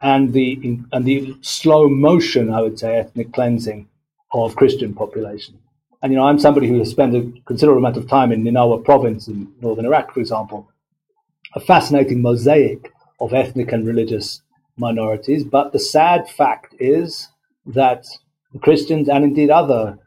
and 0.02 0.34
the 0.34 0.80
and 0.92 1.06
the 1.06 1.36
slow 1.42 1.89
motion, 1.89 2.52
I 2.52 2.62
would 2.62 2.80
say, 2.80 2.96
ethnic 2.96 3.34
cleansing 3.34 3.88
of 4.32 4.56
Christian 4.56 4.94
population. 4.94 5.60
And 6.02 6.12
you 6.12 6.18
know, 6.18 6.26
I'm 6.26 6.39
somebody 6.39 6.68
who 6.68 6.80
has 6.80 6.92
spent 6.92 7.16
a 7.16 7.32
considerable 7.46 7.80
amount 7.80 7.98
of 7.98 8.10
time 8.10 8.32
in 8.32 8.44
Ninawa 8.44 8.84
province 8.84 9.28
in 9.28 9.54
northern 9.62 9.86
Iraq, 9.86 10.13
for 10.13 10.20
example, 10.20 10.70
a 11.56 11.60
fascinating 11.60 12.22
mosaic 12.22 12.92
of 13.20 13.34
ethnic 13.34 13.72
and 13.72 13.88
religious 13.88 14.42
minorities. 14.78 15.44
But 15.44 15.72
the 15.72 15.80
sad 15.80 16.30
fact 16.30 16.76
is 16.80 17.30
that 17.66 18.06
Christians 18.62 19.08
and 19.08 19.24
indeed 19.24 19.50
other 19.50 19.98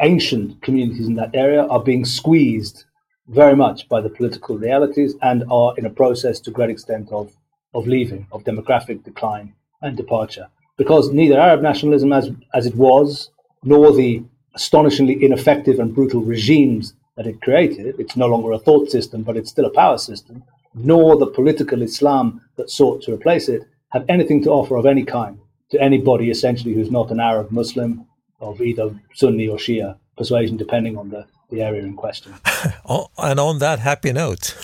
ancient 0.00 0.60
communities 0.62 1.06
in 1.06 1.14
that 1.14 1.34
area 1.34 1.66
are 1.66 1.82
being 1.82 2.04
squeezed 2.04 2.84
very 3.28 3.54
much 3.54 3.88
by 3.88 4.00
the 4.00 4.08
political 4.08 4.58
realities 4.58 5.14
and 5.22 5.44
are 5.50 5.74
in 5.78 5.86
a 5.86 5.90
process 5.90 6.40
to 6.40 6.50
great 6.50 6.70
extent 6.70 7.08
of, 7.12 7.32
of 7.74 7.86
leaving, 7.86 8.26
of 8.32 8.44
demographic 8.44 9.04
decline 9.04 9.54
and 9.82 9.96
departure. 9.96 10.48
Because 10.76 11.10
neither 11.10 11.38
Arab 11.38 11.62
nationalism 11.62 12.12
as, 12.12 12.30
as 12.54 12.66
it 12.66 12.74
was 12.74 13.30
nor 13.62 13.92
the 13.92 14.22
astonishingly 14.54 15.22
ineffective 15.24 15.78
and 15.78 15.94
brutal 15.94 16.22
regimes 16.22 16.94
that 17.16 17.26
it 17.26 17.40
created. 17.42 17.94
It's 17.98 18.16
no 18.16 18.26
longer 18.26 18.52
a 18.52 18.58
thought 18.58 18.90
system, 18.90 19.22
but 19.22 19.36
it's 19.36 19.50
still 19.50 19.66
a 19.66 19.70
power 19.70 19.98
system, 19.98 20.42
nor 20.74 21.16
the 21.16 21.26
political 21.26 21.82
Islam 21.82 22.40
that 22.56 22.70
sought 22.70 23.02
to 23.02 23.12
replace 23.12 23.48
it 23.48 23.62
have 23.90 24.04
anything 24.08 24.42
to 24.44 24.50
offer 24.50 24.76
of 24.76 24.86
any 24.86 25.04
kind 25.04 25.38
to 25.70 25.80
anybody 25.80 26.30
essentially 26.30 26.74
who's 26.74 26.90
not 26.90 27.10
an 27.10 27.20
Arab 27.20 27.50
Muslim 27.50 28.06
of 28.40 28.60
either 28.60 28.94
Sunni 29.14 29.48
or 29.48 29.58
Shia 29.58 29.96
persuasion, 30.16 30.56
depending 30.56 30.96
on 30.96 31.10
the, 31.10 31.26
the 31.50 31.62
area 31.62 31.82
in 31.82 31.94
question. 31.94 32.34
Oh, 32.92 33.08
and 33.16 33.38
on 33.38 33.60
that 33.60 33.78
happy 33.78 34.12
note, 34.12 34.56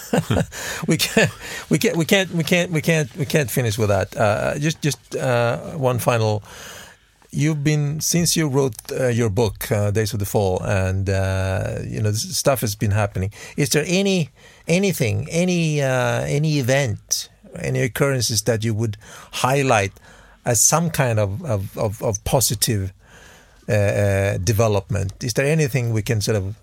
we 0.88 0.96
can't, 0.96 1.30
we 1.70 1.78
can't, 1.78 1.96
we 1.96 2.04
can't, 2.04 2.30
we 2.32 2.42
can't, 2.42 2.72
we 2.72 2.82
can't, 2.82 3.16
we 3.16 3.24
can't 3.24 3.50
finish 3.50 3.78
with 3.78 3.88
that. 3.88 4.16
Uh, 4.16 4.58
just, 4.58 4.82
just 4.82 5.14
uh, 5.14 5.56
one 5.76 6.00
final 6.00 6.42
you've 7.30 7.62
been 7.62 8.00
since 8.00 8.36
you 8.36 8.48
wrote 8.48 8.74
uh, 8.92 9.08
your 9.08 9.30
book 9.30 9.70
uh, 9.70 9.90
days 9.90 10.12
of 10.12 10.18
the 10.18 10.26
fall 10.26 10.60
and 10.62 11.08
uh, 11.10 11.78
you 11.84 12.00
know 12.00 12.10
stuff 12.12 12.60
has 12.62 12.74
been 12.74 12.92
happening 12.92 13.30
is 13.56 13.68
there 13.70 13.84
any 13.86 14.30
anything 14.66 15.26
any 15.30 15.82
uh, 15.82 16.22
any 16.22 16.58
event 16.58 17.28
any 17.58 17.80
occurrences 17.82 18.42
that 18.42 18.64
you 18.64 18.72
would 18.74 18.96
highlight 19.32 19.92
as 20.44 20.60
some 20.60 20.90
kind 20.90 21.18
of 21.18 21.44
of, 21.44 21.76
of, 21.76 22.02
of 22.02 22.22
positive 22.24 22.92
uh, 23.68 23.72
uh, 23.72 24.38
development 24.38 25.24
is 25.24 25.32
there 25.34 25.46
anything 25.46 25.92
we 25.92 26.02
can 26.02 26.20
sort 26.20 26.36
of 26.36 26.54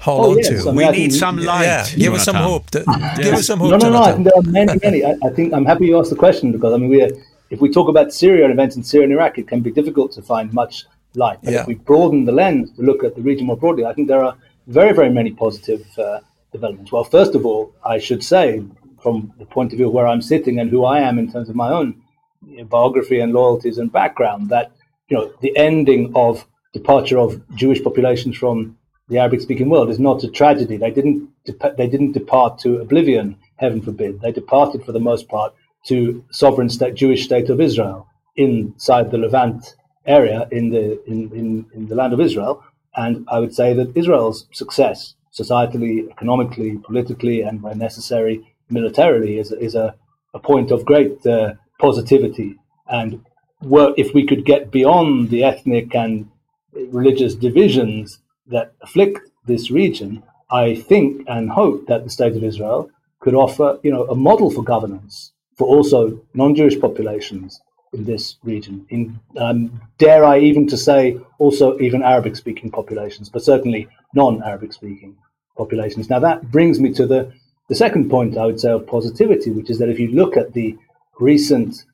hold 0.00 0.26
oh, 0.26 0.30
on 0.32 0.38
yes. 0.38 0.48
to. 0.48 0.54
I 0.60 0.64
mean, 0.64 0.76
we 0.76 0.84
I 0.84 0.90
need 0.90 1.12
some 1.12 1.36
light. 1.38 1.64
Yeah, 1.64 1.86
give 1.96 2.14
us 2.14 2.24
some 2.24 2.36
hope. 2.36 2.70
Give 2.70 3.34
us 3.34 3.46
some 3.46 3.58
hope. 3.58 3.70
No, 3.70 3.76
no, 3.76 3.90
no. 3.90 4.02
I 4.02 4.12
think 4.12 4.24
there 4.24 4.36
are 4.36 4.42
many, 4.42 4.78
many. 4.82 5.04
I, 5.04 5.14
I, 5.22 5.30
think 5.30 5.52
I'm 5.54 5.64
happy 5.64 5.86
you 5.86 5.98
asked 5.98 6.10
the 6.10 6.16
question 6.16 6.52
because 6.52 6.72
I 6.72 6.76
mean 6.76 6.90
we 6.90 7.02
are 7.02 7.10
if 7.50 7.60
we 7.60 7.70
talk 7.70 7.88
about 7.88 8.12
Syria 8.12 8.44
and 8.44 8.52
events 8.52 8.76
in 8.76 8.82
Syria 8.82 9.04
and 9.04 9.12
Iraq, 9.12 9.38
it 9.38 9.48
can 9.48 9.60
be 9.60 9.70
difficult 9.70 10.12
to 10.12 10.22
find 10.22 10.52
much 10.52 10.86
light. 11.14 11.38
But 11.42 11.52
yeah. 11.52 11.60
if 11.62 11.66
we 11.66 11.74
broaden 11.74 12.24
the 12.24 12.32
lens 12.32 12.70
to 12.76 12.82
look 12.82 13.02
at 13.02 13.16
the 13.16 13.22
region 13.22 13.46
more 13.46 13.56
broadly, 13.56 13.84
I 13.84 13.92
think 13.92 14.08
there 14.08 14.24
are 14.24 14.36
very, 14.68 14.92
very 14.92 15.10
many 15.10 15.32
positive 15.32 15.84
uh, 15.98 16.20
developments. 16.52 16.92
Well, 16.92 17.02
first 17.02 17.34
of 17.34 17.44
all, 17.44 17.74
I 17.84 17.98
should 17.98 18.22
say, 18.22 18.62
from 19.02 19.32
the 19.38 19.46
point 19.46 19.72
of 19.72 19.78
view 19.78 19.88
of 19.88 19.92
where 19.92 20.06
I'm 20.06 20.22
sitting 20.22 20.60
and 20.60 20.70
who 20.70 20.84
I 20.84 21.00
am 21.00 21.18
in 21.18 21.30
terms 21.30 21.48
of 21.48 21.56
my 21.56 21.70
own 21.70 22.00
you 22.46 22.58
know, 22.58 22.64
biography 22.64 23.18
and 23.18 23.32
loyalties 23.32 23.78
and 23.78 23.90
background, 23.90 24.48
that 24.50 24.70
you 25.10 25.16
know 25.16 25.32
the 25.42 25.56
ending 25.56 26.12
of 26.14 26.46
departure 26.72 27.18
of 27.18 27.42
Jewish 27.56 27.82
populations 27.82 28.36
from 28.36 28.78
the 29.08 29.18
Arabic-speaking 29.18 29.68
world 29.68 29.90
is 29.90 29.98
not 29.98 30.22
a 30.22 30.30
tragedy. 30.30 30.76
They 30.76 30.92
didn't 30.92 31.28
they 31.76 31.88
didn't 31.88 32.12
depart 32.12 32.58
to 32.60 32.78
oblivion 32.78 33.36
heaven 33.56 33.82
forbid. 33.82 34.20
They 34.20 34.32
departed 34.32 34.84
for 34.84 34.92
the 34.92 35.00
most 35.00 35.28
part 35.28 35.52
to 35.86 36.24
sovereign 36.30 36.70
state, 36.70 36.94
Jewish 36.94 37.24
state 37.24 37.50
of 37.50 37.60
Israel 37.60 38.06
inside 38.36 39.10
the 39.10 39.18
Levant 39.18 39.74
area 40.06 40.48
in 40.50 40.70
the 40.70 41.02
in, 41.06 41.18
in, 41.40 41.66
in 41.74 41.88
the 41.88 41.94
land 41.94 42.12
of 42.12 42.20
Israel. 42.20 42.62
And 42.96 43.26
I 43.28 43.38
would 43.38 43.54
say 43.54 43.72
that 43.74 43.96
Israel's 43.96 44.46
success, 44.52 45.14
societally, 45.32 46.10
economically, 46.10 46.78
politically, 46.78 47.42
and 47.42 47.62
where 47.62 47.74
necessary, 47.74 48.56
militarily, 48.68 49.38
is, 49.38 49.52
is 49.52 49.74
a, 49.74 49.94
a 50.34 50.40
point 50.40 50.70
of 50.70 50.84
great 50.84 51.24
uh, 51.24 51.54
positivity. 51.78 52.56
And 52.88 53.24
were, 53.62 53.94
if 53.96 54.14
we 54.14 54.26
could 54.26 54.44
get 54.44 54.70
beyond 54.70 55.30
the 55.30 55.44
ethnic 55.44 55.94
and 55.94 56.28
religious 56.72 57.34
divisions 57.34 58.20
that 58.46 58.72
afflict 58.80 59.20
this 59.46 59.70
region, 59.70 60.22
I 60.50 60.74
think 60.74 61.24
and 61.28 61.50
hope 61.50 61.86
that 61.86 62.04
the 62.04 62.10
state 62.10 62.36
of 62.36 62.44
Israel 62.44 62.90
could 63.20 63.34
offer, 63.34 63.78
you 63.82 63.92
know, 63.92 64.04
a 64.06 64.14
model 64.14 64.50
for 64.50 64.62
governance 64.62 65.32
for 65.56 65.66
also 65.66 66.20
non-Jewish 66.34 66.80
populations 66.80 67.60
in 67.92 68.04
this 68.04 68.36
region. 68.42 68.86
In 68.88 69.20
um, 69.36 69.80
dare 69.98 70.24
I 70.24 70.38
even 70.38 70.66
to 70.68 70.76
say 70.76 71.18
also 71.38 71.78
even 71.80 72.02
Arabic-speaking 72.02 72.70
populations, 72.70 73.28
but 73.28 73.42
certainly 73.42 73.88
non-Arabic-speaking 74.14 75.16
populations. 75.56 76.08
Now 76.08 76.20
that 76.20 76.50
brings 76.50 76.80
me 76.80 76.92
to 76.94 77.06
the 77.06 77.32
the 77.68 77.76
second 77.76 78.10
point 78.10 78.36
I 78.36 78.46
would 78.46 78.60
say 78.60 78.70
of 78.70 78.86
positivity, 78.86 79.50
which 79.50 79.70
is 79.70 79.78
that 79.78 79.88
if 79.88 80.00
you 80.00 80.08
look 80.08 80.36
at 80.36 80.54
the 80.54 80.76
recent 81.20 81.84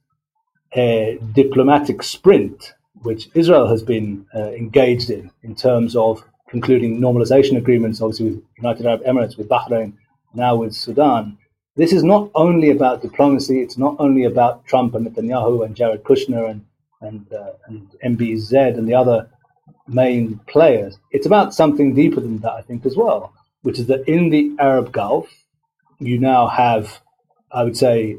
uh, 0.75 1.13
diplomatic 1.33 2.03
sprint 2.03 2.73
which 3.03 3.29
Israel 3.35 3.69
has 3.69 3.83
been 3.83 4.27
uh, 4.35 4.51
engaged 4.53 5.11
in 5.11 5.31
in 5.43 5.55
terms 5.55 5.95
of 5.95 6.25
concluding 6.49 6.99
normalization 6.99 7.57
agreements, 7.57 8.01
obviously 8.01 8.31
with 8.31 8.43
United 8.57 8.87
Arab 8.87 9.03
Emirates, 9.05 9.37
with 9.37 9.49
Bahrain, 9.49 9.93
now 10.35 10.57
with 10.57 10.75
Sudan 10.75 11.37
this 11.77 11.93
is 11.93 12.03
not 12.03 12.31
only 12.35 12.71
about 12.71 13.03
diplomacy. 13.03 13.61
It's 13.61 13.77
not 13.77 13.97
only 13.99 14.25
about 14.25 14.67
Trump 14.67 14.95
and 14.95 15.07
Netanyahu 15.07 15.65
and 15.65 15.77
Jared 15.77 16.05
Kushner 16.05 16.51
and 16.51 16.65
and, 17.03 17.31
uh, 17.31 17.53
and 17.67 17.95
MBZ 18.03 18.79
and 18.79 18.89
the 18.89 18.95
other 18.95 19.29
main 19.87 20.41
players. 20.47 20.99
It's 21.11 21.27
about 21.27 21.53
something 21.53 21.95
deeper 21.95 22.21
than 22.21 22.39
that, 22.39 22.53
I 22.53 22.63
think, 22.63 22.87
as 22.87 22.97
well, 22.97 23.35
which 23.63 23.79
is 23.79 23.87
that 23.89 24.09
in 24.09 24.31
the 24.31 24.57
Arab 24.59 24.93
Gulf, 24.93 25.29
you 25.99 26.19
now 26.19 26.47
have, 26.47 27.01
I 27.53 27.65
would 27.65 27.77
say, 27.77 28.17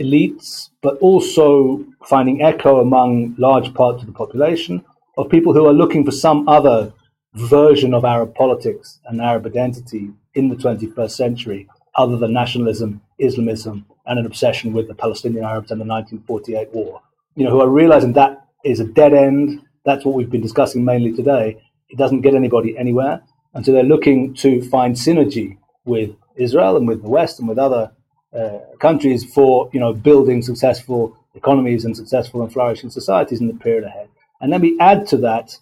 elites, 0.00 0.70
but 0.82 0.96
also 0.98 1.84
finding 2.04 2.42
echo 2.42 2.80
among 2.80 3.34
large 3.38 3.72
parts 3.74 4.02
of 4.02 4.06
the 4.06 4.12
population 4.12 4.84
of 5.16 5.28
people 5.28 5.52
who 5.52 5.66
are 5.66 5.72
looking 5.72 6.04
for 6.04 6.10
some 6.10 6.48
other 6.48 6.92
version 7.34 7.94
of 7.94 8.04
Arab 8.04 8.34
politics 8.34 9.00
and 9.06 9.20
Arab 9.20 9.46
identity 9.46 10.10
in 10.34 10.48
the 10.48 10.56
21st 10.56 11.10
century 11.10 11.68
other 11.96 12.16
than 12.16 12.32
nationalism, 12.32 13.00
Islamism, 13.18 13.86
and 14.06 14.18
an 14.18 14.26
obsession 14.26 14.72
with 14.72 14.88
the 14.88 14.94
Palestinian 14.94 15.44
Arabs 15.44 15.70
and 15.70 15.80
the 15.80 15.84
1948 15.84 16.72
war. 16.72 17.00
You 17.36 17.44
know, 17.44 17.50
who 17.50 17.60
are 17.60 17.68
realizing 17.68 18.12
that 18.14 18.46
is 18.64 18.80
a 18.80 18.84
dead 18.84 19.14
end. 19.14 19.60
That's 19.84 20.04
what 20.04 20.14
we've 20.14 20.30
been 20.30 20.40
discussing 20.40 20.84
mainly 20.84 21.12
today. 21.12 21.62
It 21.88 21.98
doesn't 21.98 22.22
get 22.22 22.34
anybody 22.34 22.76
anywhere. 22.76 23.22
And 23.54 23.64
so 23.64 23.72
they're 23.72 23.84
looking 23.84 24.34
to 24.34 24.62
find 24.68 24.96
synergy 24.96 25.58
with 25.84 26.10
Israel 26.36 26.76
and 26.76 26.88
with 26.88 27.02
the 27.02 27.08
West 27.08 27.38
and 27.38 27.48
with 27.48 27.58
other 27.58 27.92
uh, 28.34 28.58
countries 28.80 29.24
for, 29.24 29.70
you 29.72 29.80
know, 29.80 29.92
building 29.92 30.42
successful 30.42 31.16
economies 31.34 31.84
and 31.84 31.96
successful 31.96 32.42
and 32.42 32.52
flourishing 32.52 32.90
societies 32.90 33.40
in 33.40 33.48
the 33.48 33.54
period 33.54 33.84
ahead. 33.84 34.08
And 34.40 34.52
then 34.52 34.60
we 34.60 34.78
add 34.80 35.06
to 35.08 35.16
that, 35.18 35.56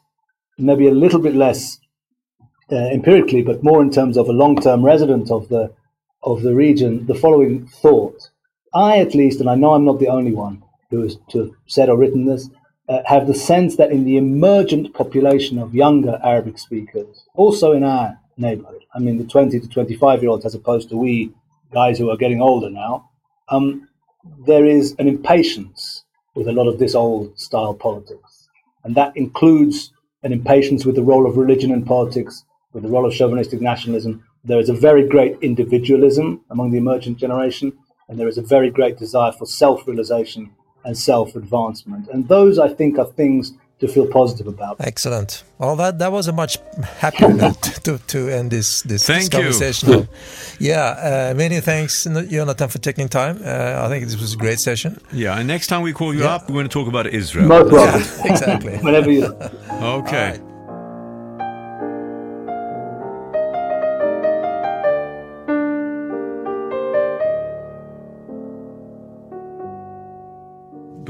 maybe 0.58 0.88
a 0.88 0.92
little 0.92 1.20
bit 1.20 1.34
less 1.34 1.78
uh, 2.70 2.76
empirically, 2.76 3.42
but 3.42 3.62
more 3.62 3.82
in 3.82 3.90
terms 3.90 4.16
of 4.16 4.28
a 4.28 4.32
long-term 4.32 4.84
resident 4.84 5.30
of 5.30 5.48
the 5.48 5.72
of 6.22 6.42
the 6.42 6.54
region 6.54 7.04
the 7.06 7.14
following 7.14 7.66
thought. 7.66 8.30
I, 8.74 8.98
at 8.98 9.14
least, 9.14 9.40
and 9.40 9.50
I 9.50 9.54
know 9.54 9.74
I'm 9.74 9.84
not 9.84 9.98
the 9.98 10.08
only 10.08 10.32
one 10.32 10.62
who 10.90 11.02
has 11.02 11.16
to 11.30 11.38
have 11.38 11.50
said 11.66 11.90
or 11.90 11.98
written 11.98 12.24
this, 12.24 12.48
uh, 12.88 13.00
have 13.06 13.26
the 13.26 13.34
sense 13.34 13.76
that 13.76 13.90
in 13.90 14.04
the 14.04 14.16
emergent 14.16 14.94
population 14.94 15.58
of 15.58 15.74
younger 15.74 16.18
Arabic 16.24 16.58
speakers, 16.58 17.24
also 17.34 17.72
in 17.72 17.84
our 17.84 18.18
neighborhood, 18.36 18.84
I 18.94 18.98
mean 18.98 19.18
the 19.18 19.24
20 19.24 19.60
to 19.60 19.68
25 19.68 20.22
year 20.22 20.30
olds 20.30 20.46
as 20.46 20.54
opposed 20.54 20.88
to 20.88 20.96
we 20.96 21.32
guys 21.72 21.98
who 21.98 22.10
are 22.10 22.16
getting 22.16 22.40
older 22.40 22.70
now, 22.70 23.10
um, 23.48 23.88
there 24.46 24.64
is 24.64 24.94
an 24.98 25.08
impatience 25.08 26.04
with 26.34 26.48
a 26.48 26.52
lot 26.52 26.68
of 26.68 26.78
this 26.78 26.94
old 26.94 27.38
style 27.38 27.74
politics. 27.74 28.48
And 28.84 28.94
that 28.94 29.16
includes 29.16 29.92
an 30.22 30.32
impatience 30.32 30.84
with 30.84 30.94
the 30.94 31.02
role 31.02 31.26
of 31.26 31.36
religion 31.36 31.72
in 31.72 31.84
politics, 31.84 32.44
with 32.72 32.84
the 32.84 32.88
role 32.88 33.06
of 33.06 33.12
chauvinistic 33.12 33.60
nationalism, 33.60 34.24
there 34.44 34.58
is 34.58 34.68
a 34.68 34.74
very 34.74 35.06
great 35.06 35.38
individualism 35.40 36.40
among 36.50 36.72
the 36.72 36.78
emergent 36.78 37.16
generation, 37.16 37.72
and 38.08 38.18
there 38.18 38.26
is 38.26 38.38
a 38.38 38.42
very 38.42 38.70
great 38.70 38.98
desire 38.98 39.30
for 39.30 39.46
self 39.46 39.86
realization 39.86 40.50
and 40.84 40.98
self 40.98 41.36
advancement. 41.36 42.08
And 42.08 42.26
those, 42.26 42.58
I 42.58 42.68
think, 42.68 42.98
are 42.98 43.06
things 43.06 43.52
to 43.82 43.88
feel 43.88 44.06
positive 44.06 44.46
about. 44.46 44.76
Excellent. 44.80 45.42
Well, 45.58 45.76
that 45.76 45.98
that 45.98 46.12
was 46.12 46.28
a 46.28 46.32
much 46.32 46.58
happier 47.00 47.34
note 47.42 47.62
to, 47.84 47.98
to 47.98 48.28
end 48.28 48.50
this 48.50 48.82
this, 48.82 49.06
Thank 49.06 49.30
this 49.30 49.40
conversation. 49.40 49.88
You. 49.90 50.08
yeah, 50.58 51.30
uh, 51.30 51.34
many 51.36 51.60
thanks, 51.60 52.04
Jonathan, 52.04 52.68
for 52.68 52.78
taking 52.78 53.08
time. 53.08 53.40
Uh, 53.44 53.84
I 53.84 53.88
think 53.88 54.04
this 54.04 54.20
was 54.20 54.34
a 54.34 54.36
great 54.36 54.60
session. 54.60 55.00
Yeah, 55.12 55.38
and 55.38 55.46
next 55.48 55.66
time 55.66 55.82
we 55.82 55.92
call 55.92 56.14
you 56.14 56.22
yeah. 56.22 56.34
up, 56.34 56.48
we're 56.48 56.54
going 56.54 56.68
to 56.68 56.76
talk 56.78 56.88
about 56.88 57.06
Israel. 57.06 57.48
No 57.48 57.64
problem. 57.68 57.82
Yeah, 58.22 58.32
exactly. 58.32 58.76
Whenever 58.88 59.10
you. 59.10 59.26
okay. 59.82 60.40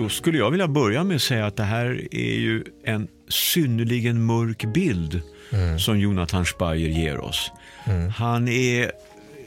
Då 0.03 0.09
skulle 0.09 0.39
jag 0.39 0.51
vilja 0.51 0.69
börja 0.69 1.05
med 1.05 1.17
att 1.17 1.23
säga 1.23 1.47
att 1.47 1.57
det 1.57 1.65
här 1.65 2.09
är 2.15 2.35
ju 2.35 2.65
en 2.85 3.09
synnerligen 3.29 4.25
mörk 4.25 4.65
bild 4.65 5.21
mm. 5.53 5.79
som 5.79 5.99
Jonathan 5.99 6.47
Speyer 6.47 6.89
ger 6.89 7.19
oss. 7.19 7.51
Mm. 7.85 8.11
Han 8.11 8.49
är 8.49 8.93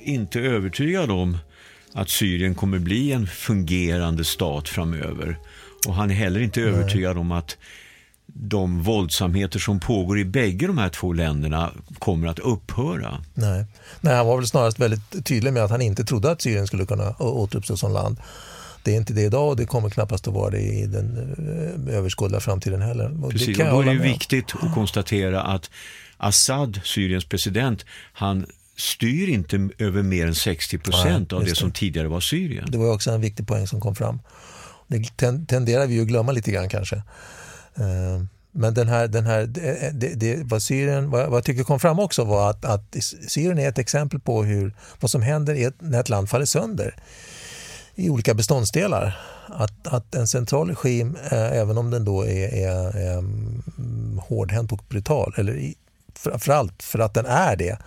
inte 0.03 0.39
övertygad 0.39 1.11
om 1.11 1.37
att 1.93 2.09
Syrien 2.09 2.55
kommer 2.55 2.79
bli 2.79 3.11
en 3.11 3.27
fungerande 3.27 4.23
stat 4.23 4.69
framöver. 4.69 5.37
Och 5.87 5.95
han 5.95 6.11
är 6.11 6.15
heller 6.15 6.39
inte 6.39 6.61
övertygad 6.61 7.17
om 7.17 7.31
att 7.31 7.57
de 8.25 8.83
våldsamheter 8.83 9.59
som 9.59 9.79
pågår 9.79 10.19
i 10.19 10.25
bägge 10.25 10.67
de 10.67 10.77
här 10.77 10.89
två 10.89 11.13
länderna 11.13 11.71
kommer 11.99 12.27
att 12.27 12.39
upphöra. 12.39 13.23
Nej. 13.33 13.65
Nej, 14.01 14.15
han 14.15 14.27
var 14.27 14.37
väl 14.37 14.47
snarast 14.47 14.79
väldigt 14.79 15.25
tydlig 15.25 15.53
med 15.53 15.63
att 15.63 15.71
han 15.71 15.81
inte 15.81 16.03
trodde 16.03 16.31
att 16.31 16.41
Syrien 16.41 16.67
skulle 16.67 16.85
kunna 16.85 17.15
återuppstå 17.19 17.77
som 17.77 17.93
land. 17.93 18.17
Det 18.85 18.91
är 18.91 18.97
inte 18.97 19.13
det 19.13 19.21
idag 19.21 19.49
och 19.49 19.55
det 19.55 19.65
kommer 19.65 19.89
knappast 19.89 20.27
att 20.27 20.33
vara 20.33 20.49
det 20.49 20.61
i 20.61 20.85
den 20.85 21.17
eh, 21.87 21.95
överskådliga 21.95 22.39
framtiden 22.39 22.81
heller. 22.81 23.25
Och 23.25 23.31
Precis, 23.31 23.59
och 23.59 23.65
då 23.65 23.81
är 23.81 23.85
det 23.85 23.99
viktigt 23.99 24.55
att 24.61 24.73
konstatera 24.73 25.41
att 25.41 25.69
Assad, 26.17 26.79
Syriens 26.83 27.25
president, 27.25 27.85
han 28.13 28.45
styr 28.77 29.29
inte 29.29 29.69
över 29.77 30.03
mer 30.03 30.27
än 30.27 30.35
60 30.35 30.77
procent 30.77 31.33
av 31.33 31.43
det, 31.43 31.49
det 31.49 31.55
som 31.55 31.71
tidigare 31.71 32.07
var 32.07 32.19
Syrien. 32.19 32.65
Det 32.71 32.77
var 32.77 32.93
också 32.93 33.11
en 33.11 33.21
viktig 33.21 33.47
poäng 33.47 33.67
som 33.67 33.81
kom 33.81 33.95
fram. 33.95 34.19
Det 34.87 35.03
tenderar 35.47 35.87
vi 35.87 36.01
att 36.01 36.07
glömma 36.07 36.31
lite 36.31 36.51
grann 36.51 36.69
kanske. 36.69 36.95
Eh, 37.75 38.23
men 38.51 38.73
den 38.73 38.87
här, 38.87 39.07
den 39.07 39.25
här, 39.25 39.45
det, 39.93 40.13
det, 40.15 40.43
vad, 40.43 40.61
Syrien, 40.61 41.09
vad, 41.09 41.29
vad 41.29 41.37
jag 41.37 41.45
tycker 41.45 41.63
kom 41.63 41.79
fram 41.79 41.99
också 41.99 42.23
var 42.23 42.49
att, 42.49 42.65
att 42.65 42.95
Syrien 43.27 43.59
är 43.59 43.69
ett 43.69 43.79
exempel 43.79 44.19
på 44.19 44.43
hur, 44.43 44.75
vad 44.99 45.11
som 45.11 45.21
händer 45.21 45.71
när 45.79 45.99
ett 45.99 46.09
land 46.09 46.29
faller 46.29 46.45
sönder 46.45 46.95
i 47.95 48.09
olika 48.09 48.33
beståndsdelar. 48.33 49.17
Att, 49.47 49.87
att 49.87 50.15
en 50.15 50.27
central 50.27 50.69
regim, 50.69 51.17
eh, 51.31 51.51
även 51.51 51.77
om 51.77 51.91
den 51.91 52.05
då 52.05 52.25
är, 52.25 52.53
är, 52.53 52.97
är 52.97 53.23
hårdhänt 54.19 54.71
och 54.71 54.81
brutal, 54.89 55.33
eller 55.37 55.73
framförallt 56.15 56.83
för 56.83 56.99
att 56.99 57.13
den 57.13 57.25
är 57.25 57.55
det, 57.55 57.77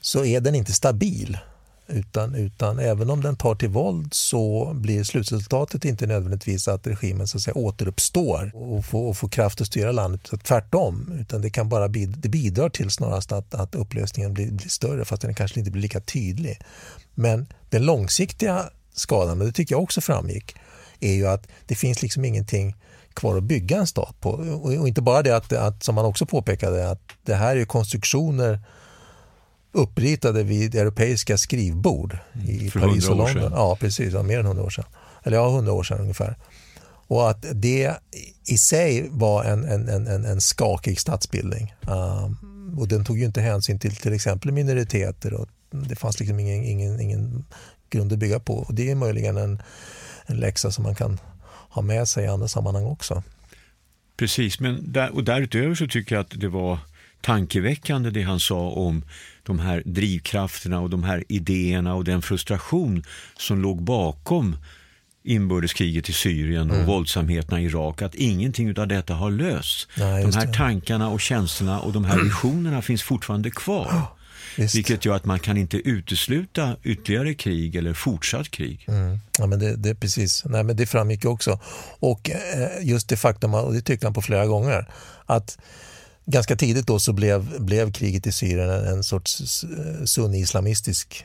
så 0.00 0.24
är 0.24 0.40
den 0.40 0.54
inte 0.54 0.72
stabil. 0.72 1.38
Utan, 1.86 2.34
utan 2.34 2.78
även 2.78 3.10
om 3.10 3.22
den 3.22 3.36
tar 3.36 3.54
till 3.54 3.68
våld 3.68 4.14
så 4.14 4.72
blir 4.74 5.04
slutresultatet 5.04 5.84
inte 5.84 6.06
nödvändigtvis 6.06 6.68
att 6.68 6.86
regimen 6.86 7.28
så 7.28 7.36
att 7.36 7.42
säga, 7.42 7.54
återuppstår 7.54 8.52
och 8.54 8.84
får, 8.84 9.08
och 9.08 9.16
får 9.16 9.28
kraft 9.28 9.60
att 9.60 9.66
styra 9.66 9.92
landet. 9.92 10.30
Tvärtom, 10.44 11.18
utan 11.20 11.40
det 11.40 11.50
kan 11.50 11.68
bara 11.68 11.88
bid, 11.88 12.14
det 12.18 12.28
bidrar 12.28 12.68
till 12.68 12.90
snarast 12.90 13.32
att, 13.32 13.54
att 13.54 13.74
upplösningen 13.74 14.34
blir, 14.34 14.50
blir 14.50 14.68
större 14.68 15.04
fast 15.04 15.22
den 15.22 15.34
kanske 15.34 15.58
inte 15.58 15.70
blir 15.70 15.82
lika 15.82 16.00
tydlig. 16.00 16.60
Men 17.14 17.46
den 17.70 17.82
långsiktiga 17.82 18.70
skadan, 18.94 19.38
men 19.38 19.46
det 19.46 19.52
tycker 19.52 19.74
jag 19.74 19.82
också 19.82 20.00
framgick, 20.00 20.56
är 21.00 21.12
ju 21.12 21.26
att 21.26 21.48
det 21.66 21.74
finns 21.74 22.02
liksom 22.02 22.24
ingenting 22.24 22.76
kvar 23.14 23.36
att 23.36 23.44
bygga 23.44 23.76
en 23.76 23.86
stat 23.86 24.20
på. 24.20 24.30
Och 24.62 24.88
inte 24.88 25.02
bara 25.02 25.22
det 25.22 25.36
att, 25.36 25.52
att 25.52 25.82
som 25.82 25.94
man 25.94 26.04
också 26.04 26.26
påpekade, 26.26 26.90
att 26.90 27.00
det 27.22 27.34
här 27.34 27.56
är 27.56 27.64
konstruktioner 27.64 28.60
uppritade 29.72 30.42
vid 30.42 30.74
europeiska 30.74 31.38
skrivbord 31.38 32.18
i 32.46 32.70
För 32.70 32.80
Paris 32.80 33.08
och 33.08 33.16
London. 33.16 33.52
Ja, 33.54 33.76
precis. 33.80 34.12
Ja, 34.12 34.22
mer 34.22 34.38
än 34.38 34.46
hundra 34.46 34.64
år 34.64 34.70
sedan. 34.70 34.84
Eller 35.22 35.36
ja, 35.36 35.48
hundra 35.48 35.72
år 35.72 35.82
sedan 35.82 36.00
ungefär. 36.00 36.36
Och 37.06 37.30
att 37.30 37.44
det 37.52 37.94
i 38.46 38.58
sig 38.58 39.08
var 39.10 39.44
en, 39.44 39.64
en, 39.64 39.88
en, 39.88 40.24
en 40.24 40.40
skakig 40.40 41.00
statsbildning. 41.00 41.74
Um, 41.80 42.78
och 42.78 42.88
den 42.88 43.04
tog 43.04 43.18
ju 43.18 43.24
inte 43.24 43.40
hänsyn 43.40 43.78
till 43.78 43.96
till 43.96 44.12
exempel 44.12 44.52
minoriteter 44.52 45.34
och 45.34 45.48
det 45.70 45.96
fanns 45.96 46.20
liksom 46.20 46.40
ingen, 46.40 46.64
ingen, 46.64 47.00
ingen 47.00 47.44
grund 47.98 48.12
att 48.12 48.18
bygga 48.18 48.40
på. 48.40 48.54
Och 48.54 48.74
det 48.74 48.90
är 48.90 48.94
möjligen 48.94 49.36
en, 49.36 49.62
en 50.26 50.36
läxa 50.36 50.70
som 50.70 50.84
man 50.84 50.94
kan 50.94 51.18
ha 51.68 51.82
med 51.82 52.08
sig 52.08 52.24
i 52.24 52.28
andra 52.28 52.48
sammanhang 52.48 52.84
också. 52.84 53.22
Precis, 54.16 54.60
men 54.60 54.92
där, 54.92 55.14
och 55.14 55.24
därutöver 55.24 55.74
så 55.74 55.86
tycker 55.86 56.14
jag 56.14 56.22
att 56.22 56.40
det 56.40 56.48
var 56.48 56.78
tankeväckande 57.20 58.10
det 58.10 58.22
han 58.22 58.40
sa 58.40 58.68
om 58.68 59.04
de 59.42 59.58
här 59.58 59.82
drivkrafterna 59.86 60.80
och 60.80 60.90
de 60.90 61.04
här 61.04 61.24
idéerna 61.28 61.94
och 61.94 62.04
den 62.04 62.22
frustration 62.22 63.04
som 63.38 63.62
låg 63.62 63.82
bakom 63.82 64.56
inbördeskriget 65.24 66.08
i 66.08 66.12
Syrien 66.12 66.70
och 66.70 66.76
mm. 66.76 66.86
våldsamheterna 66.86 67.60
i 67.60 67.64
Irak, 67.64 68.02
att 68.02 68.14
ingenting 68.14 68.78
av 68.78 68.88
detta 68.88 69.14
har 69.14 69.30
lösts. 69.30 69.88
Nej, 69.96 70.24
de 70.24 70.34
här 70.34 70.46
det. 70.46 70.52
tankarna 70.52 71.08
och 71.08 71.20
känslorna 71.20 71.80
och 71.80 71.92
de 71.92 72.04
här 72.04 72.18
visionerna 72.24 72.82
finns 72.82 73.02
fortfarande 73.02 73.50
kvar. 73.50 74.02
Just. 74.56 74.74
Vilket 74.74 75.04
gör 75.04 75.16
att 75.16 75.24
man 75.24 75.38
kan 75.38 75.56
inte 75.56 75.76
utesluta 75.76 76.76
ytterligare 76.82 77.34
krig 77.34 77.76
eller 77.76 77.94
fortsatt 77.94 78.50
krig. 78.50 78.84
Mm. 78.88 79.18
Ja, 79.38 79.46
men 79.46 79.58
det, 79.58 79.76
det, 79.76 79.94
precis. 79.94 80.42
Nej, 80.44 80.64
men 80.64 80.76
det 80.76 80.86
framgick 80.86 81.24
också. 81.24 81.60
Och 82.00 82.30
eh, 82.30 82.68
just 82.82 83.08
det 83.08 83.16
faktum, 83.16 83.54
och 83.54 83.72
det 83.72 83.80
tyckte 83.80 84.06
han 84.06 84.14
på 84.14 84.22
flera 84.22 84.46
gånger, 84.46 84.88
att 85.26 85.58
ganska 86.26 86.56
tidigt 86.56 86.86
då 86.86 86.98
så 86.98 87.12
blev, 87.12 87.60
blev 87.60 87.92
kriget 87.92 88.26
i 88.26 88.32
Syrien 88.32 88.70
en, 88.70 89.04
sorts 89.04 89.64
sunni-islamistisk 90.04 91.24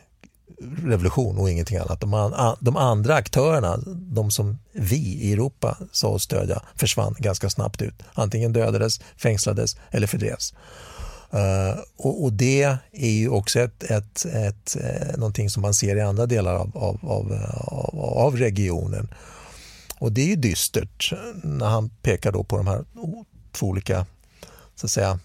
revolution 0.85 1.37
och 1.37 1.49
ingenting 1.49 1.77
annat. 1.77 2.01
De, 2.01 2.55
de, 2.59 2.77
andra 2.77 3.15
aktörerna, 3.15 3.77
de 3.87 4.31
som 4.31 4.59
vi 4.71 4.95
i 4.97 5.33
Europa 5.33 5.77
sa 5.91 6.07
oss 6.07 6.23
stödja, 6.23 6.61
försvann 6.75 7.15
ganska 7.19 7.49
snabbt 7.49 7.81
ut. 7.81 8.03
Antingen 8.13 8.53
dödades, 8.53 8.99
fängslades 9.17 9.77
eller 9.91 10.07
fördrevs. 10.07 10.53
Uh, 11.33 11.79
och, 11.97 12.23
och, 12.23 12.33
det 12.33 12.77
är 12.91 13.09
ju 13.09 13.29
också 13.29 13.59
ett, 13.59 13.83
ett, 13.83 14.25
ett, 14.25 14.77
uh, 14.79 15.17
någonting 15.17 15.49
som 15.49 15.61
man 15.61 15.73
ser 15.73 15.95
i 15.95 16.01
andra 16.01 16.25
delar 16.25 16.55
av, 16.55 16.77
av, 16.77 16.99
av, 17.03 17.33
av, 17.67 17.99
av 17.99 18.37
regionen. 18.37 19.13
Och 19.99 20.11
det 20.11 20.21
är 20.21 20.25
ju 20.25 20.35
dystert 20.35 21.13
när 21.43 21.65
han 21.65 21.89
pekar 21.89 22.31
då 22.31 22.43
på 22.43 22.57
de 22.57 22.67
här 22.67 22.85
två 23.51 23.67
olika 23.67 24.05
så 24.75 24.85
att 24.85 24.91
säga, 24.91 25.19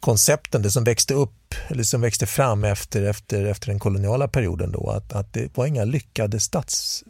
koncepten, 0.00 0.62
det 0.62 0.70
som 0.70 0.84
växte 0.84 1.14
upp 1.14 1.54
eller 1.68 1.82
som 1.82 2.00
växte 2.00 2.26
fram 2.26 2.64
efter, 2.64 3.02
efter, 3.02 3.44
efter 3.44 3.66
den 3.66 3.78
koloniala 3.78 4.28
perioden 4.28 4.72
då, 4.72 4.90
att, 4.90 5.12
att 5.12 5.32
det 5.32 5.56
var 5.56 5.66
inga 5.66 5.84
lyckade 5.84 6.40
stats 6.40 7.04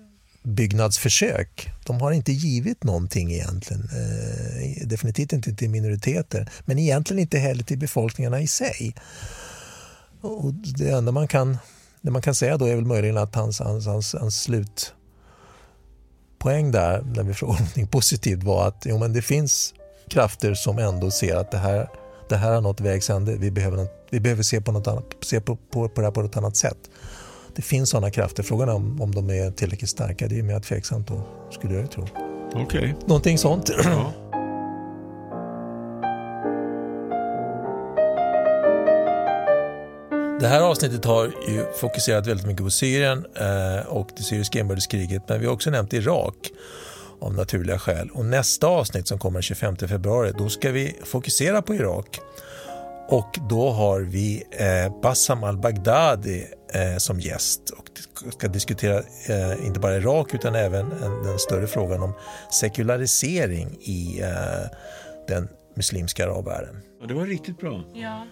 uppbyggnadsförsök. 0.46 1.70
De 1.86 2.00
har 2.00 2.12
inte 2.12 2.32
givit 2.32 2.84
någonting 2.84 3.32
egentligen, 3.32 3.82
eh, 3.82 4.86
definitivt 4.86 5.32
inte 5.32 5.54
till 5.54 5.70
minoriteter, 5.70 6.50
men 6.64 6.78
egentligen 6.78 7.20
inte 7.20 7.38
heller 7.38 7.62
till 7.62 7.78
befolkningarna 7.78 8.40
i 8.40 8.46
sig. 8.46 8.94
Och 10.20 10.52
det 10.52 10.90
enda 10.90 11.12
man 11.12 11.28
kan, 11.28 11.58
det 12.00 12.10
man 12.10 12.22
kan 12.22 12.34
säga 12.34 12.56
då 12.56 12.64
är 12.64 12.74
väl 12.74 12.84
möjligen 12.84 13.16
att 13.16 13.34
hans, 13.34 13.60
hans, 13.60 13.86
hans, 13.86 14.14
hans 14.14 14.42
slutpoäng 14.42 14.92
där, 16.72 17.02
när 17.02 17.22
vi 17.22 17.34
frågar 17.34 17.54
någonting 17.54 17.86
positivt, 17.86 18.42
var 18.42 18.68
att 18.68 18.82
jo, 18.86 18.98
men 18.98 19.12
det 19.12 19.22
finns 19.22 19.74
krafter 20.08 20.54
som 20.54 20.78
ändå 20.78 21.10
ser 21.10 21.36
att 21.36 21.50
det 21.50 21.58
här, 21.58 21.88
det 22.28 22.36
här 22.36 22.52
har 22.54 22.60
nått 22.60 22.80
vägs 22.80 23.10
ände. 23.10 23.36
Vi 23.36 23.50
behöver, 23.50 23.86
vi 24.10 24.20
behöver 24.20 24.42
se, 24.42 24.60
på, 24.60 24.72
något 24.72 24.86
annat, 24.86 25.04
se 25.22 25.40
på, 25.40 25.56
på, 25.56 25.88
på 25.88 26.00
det 26.00 26.06
här 26.06 26.12
på 26.12 26.20
ett 26.20 26.36
annat 26.36 26.56
sätt. 26.56 26.78
Det 27.56 27.62
finns 27.62 27.90
sådana 27.90 28.10
krafter. 28.10 28.42
Frågan 28.42 28.68
är 28.68 28.74
om, 28.74 29.02
om 29.02 29.14
de 29.14 29.30
är 29.30 29.50
tillräckligt 29.50 29.90
starka. 29.90 30.28
Det 30.28 30.38
är 30.38 30.42
mer 30.42 30.60
tveksamt 30.60 31.08
då, 31.08 31.26
skulle 31.50 31.74
jag 31.74 31.90
tro. 31.90 32.06
Okej. 32.52 32.64
Okay. 32.64 32.92
Någonting 33.06 33.38
sånt. 33.38 33.70
Ja. 33.84 34.12
Det 40.40 40.46
här 40.46 40.60
avsnittet 40.60 41.04
har 41.04 41.24
ju 41.24 41.64
fokuserat 41.80 42.26
väldigt 42.26 42.46
mycket 42.46 42.64
på 42.64 42.70
Syrien 42.70 43.26
eh, 43.34 43.86
och 43.86 44.08
det 44.16 44.22
syriska 44.22 44.58
inbördeskriget 44.58 45.22
men 45.28 45.40
vi 45.40 45.46
har 45.46 45.52
också 45.52 45.70
nämnt 45.70 45.92
Irak 45.92 46.50
av 47.20 47.34
naturliga 47.34 47.78
skäl. 47.78 48.10
Och 48.10 48.24
nästa 48.24 48.66
avsnitt 48.66 49.08
som 49.08 49.18
kommer 49.18 49.38
den 49.38 49.42
25 49.42 49.76
februari, 49.76 50.32
då 50.38 50.48
ska 50.48 50.70
vi 50.70 50.96
fokusera 51.04 51.62
på 51.62 51.74
Irak. 51.74 52.20
Och 53.08 53.38
då 53.48 53.70
har 53.70 54.00
vi 54.00 54.42
eh, 54.50 55.00
Bassam 55.02 55.44
al-Baghdadi 55.44 56.46
eh, 56.74 56.96
som 56.96 57.20
gäst 57.20 57.70
och 57.70 57.90
ska 58.32 58.48
diskutera 58.48 59.02
eh, 59.28 59.66
inte 59.66 59.80
bara 59.80 59.96
Irak 59.96 60.34
utan 60.34 60.54
även 60.54 60.92
en, 60.92 61.22
den 61.22 61.38
större 61.38 61.66
frågan 61.66 62.02
om 62.02 62.12
sekularisering 62.52 63.78
i 63.80 64.20
eh, 64.22 64.70
den 65.28 65.48
muslimska 65.76 66.24
arabvärlden. 66.24 66.82
Ja, 67.00 67.06
det 67.06 67.14
var 67.14 67.26
riktigt 67.26 67.58
bra. 67.58 67.84
Ja. 67.94 68.26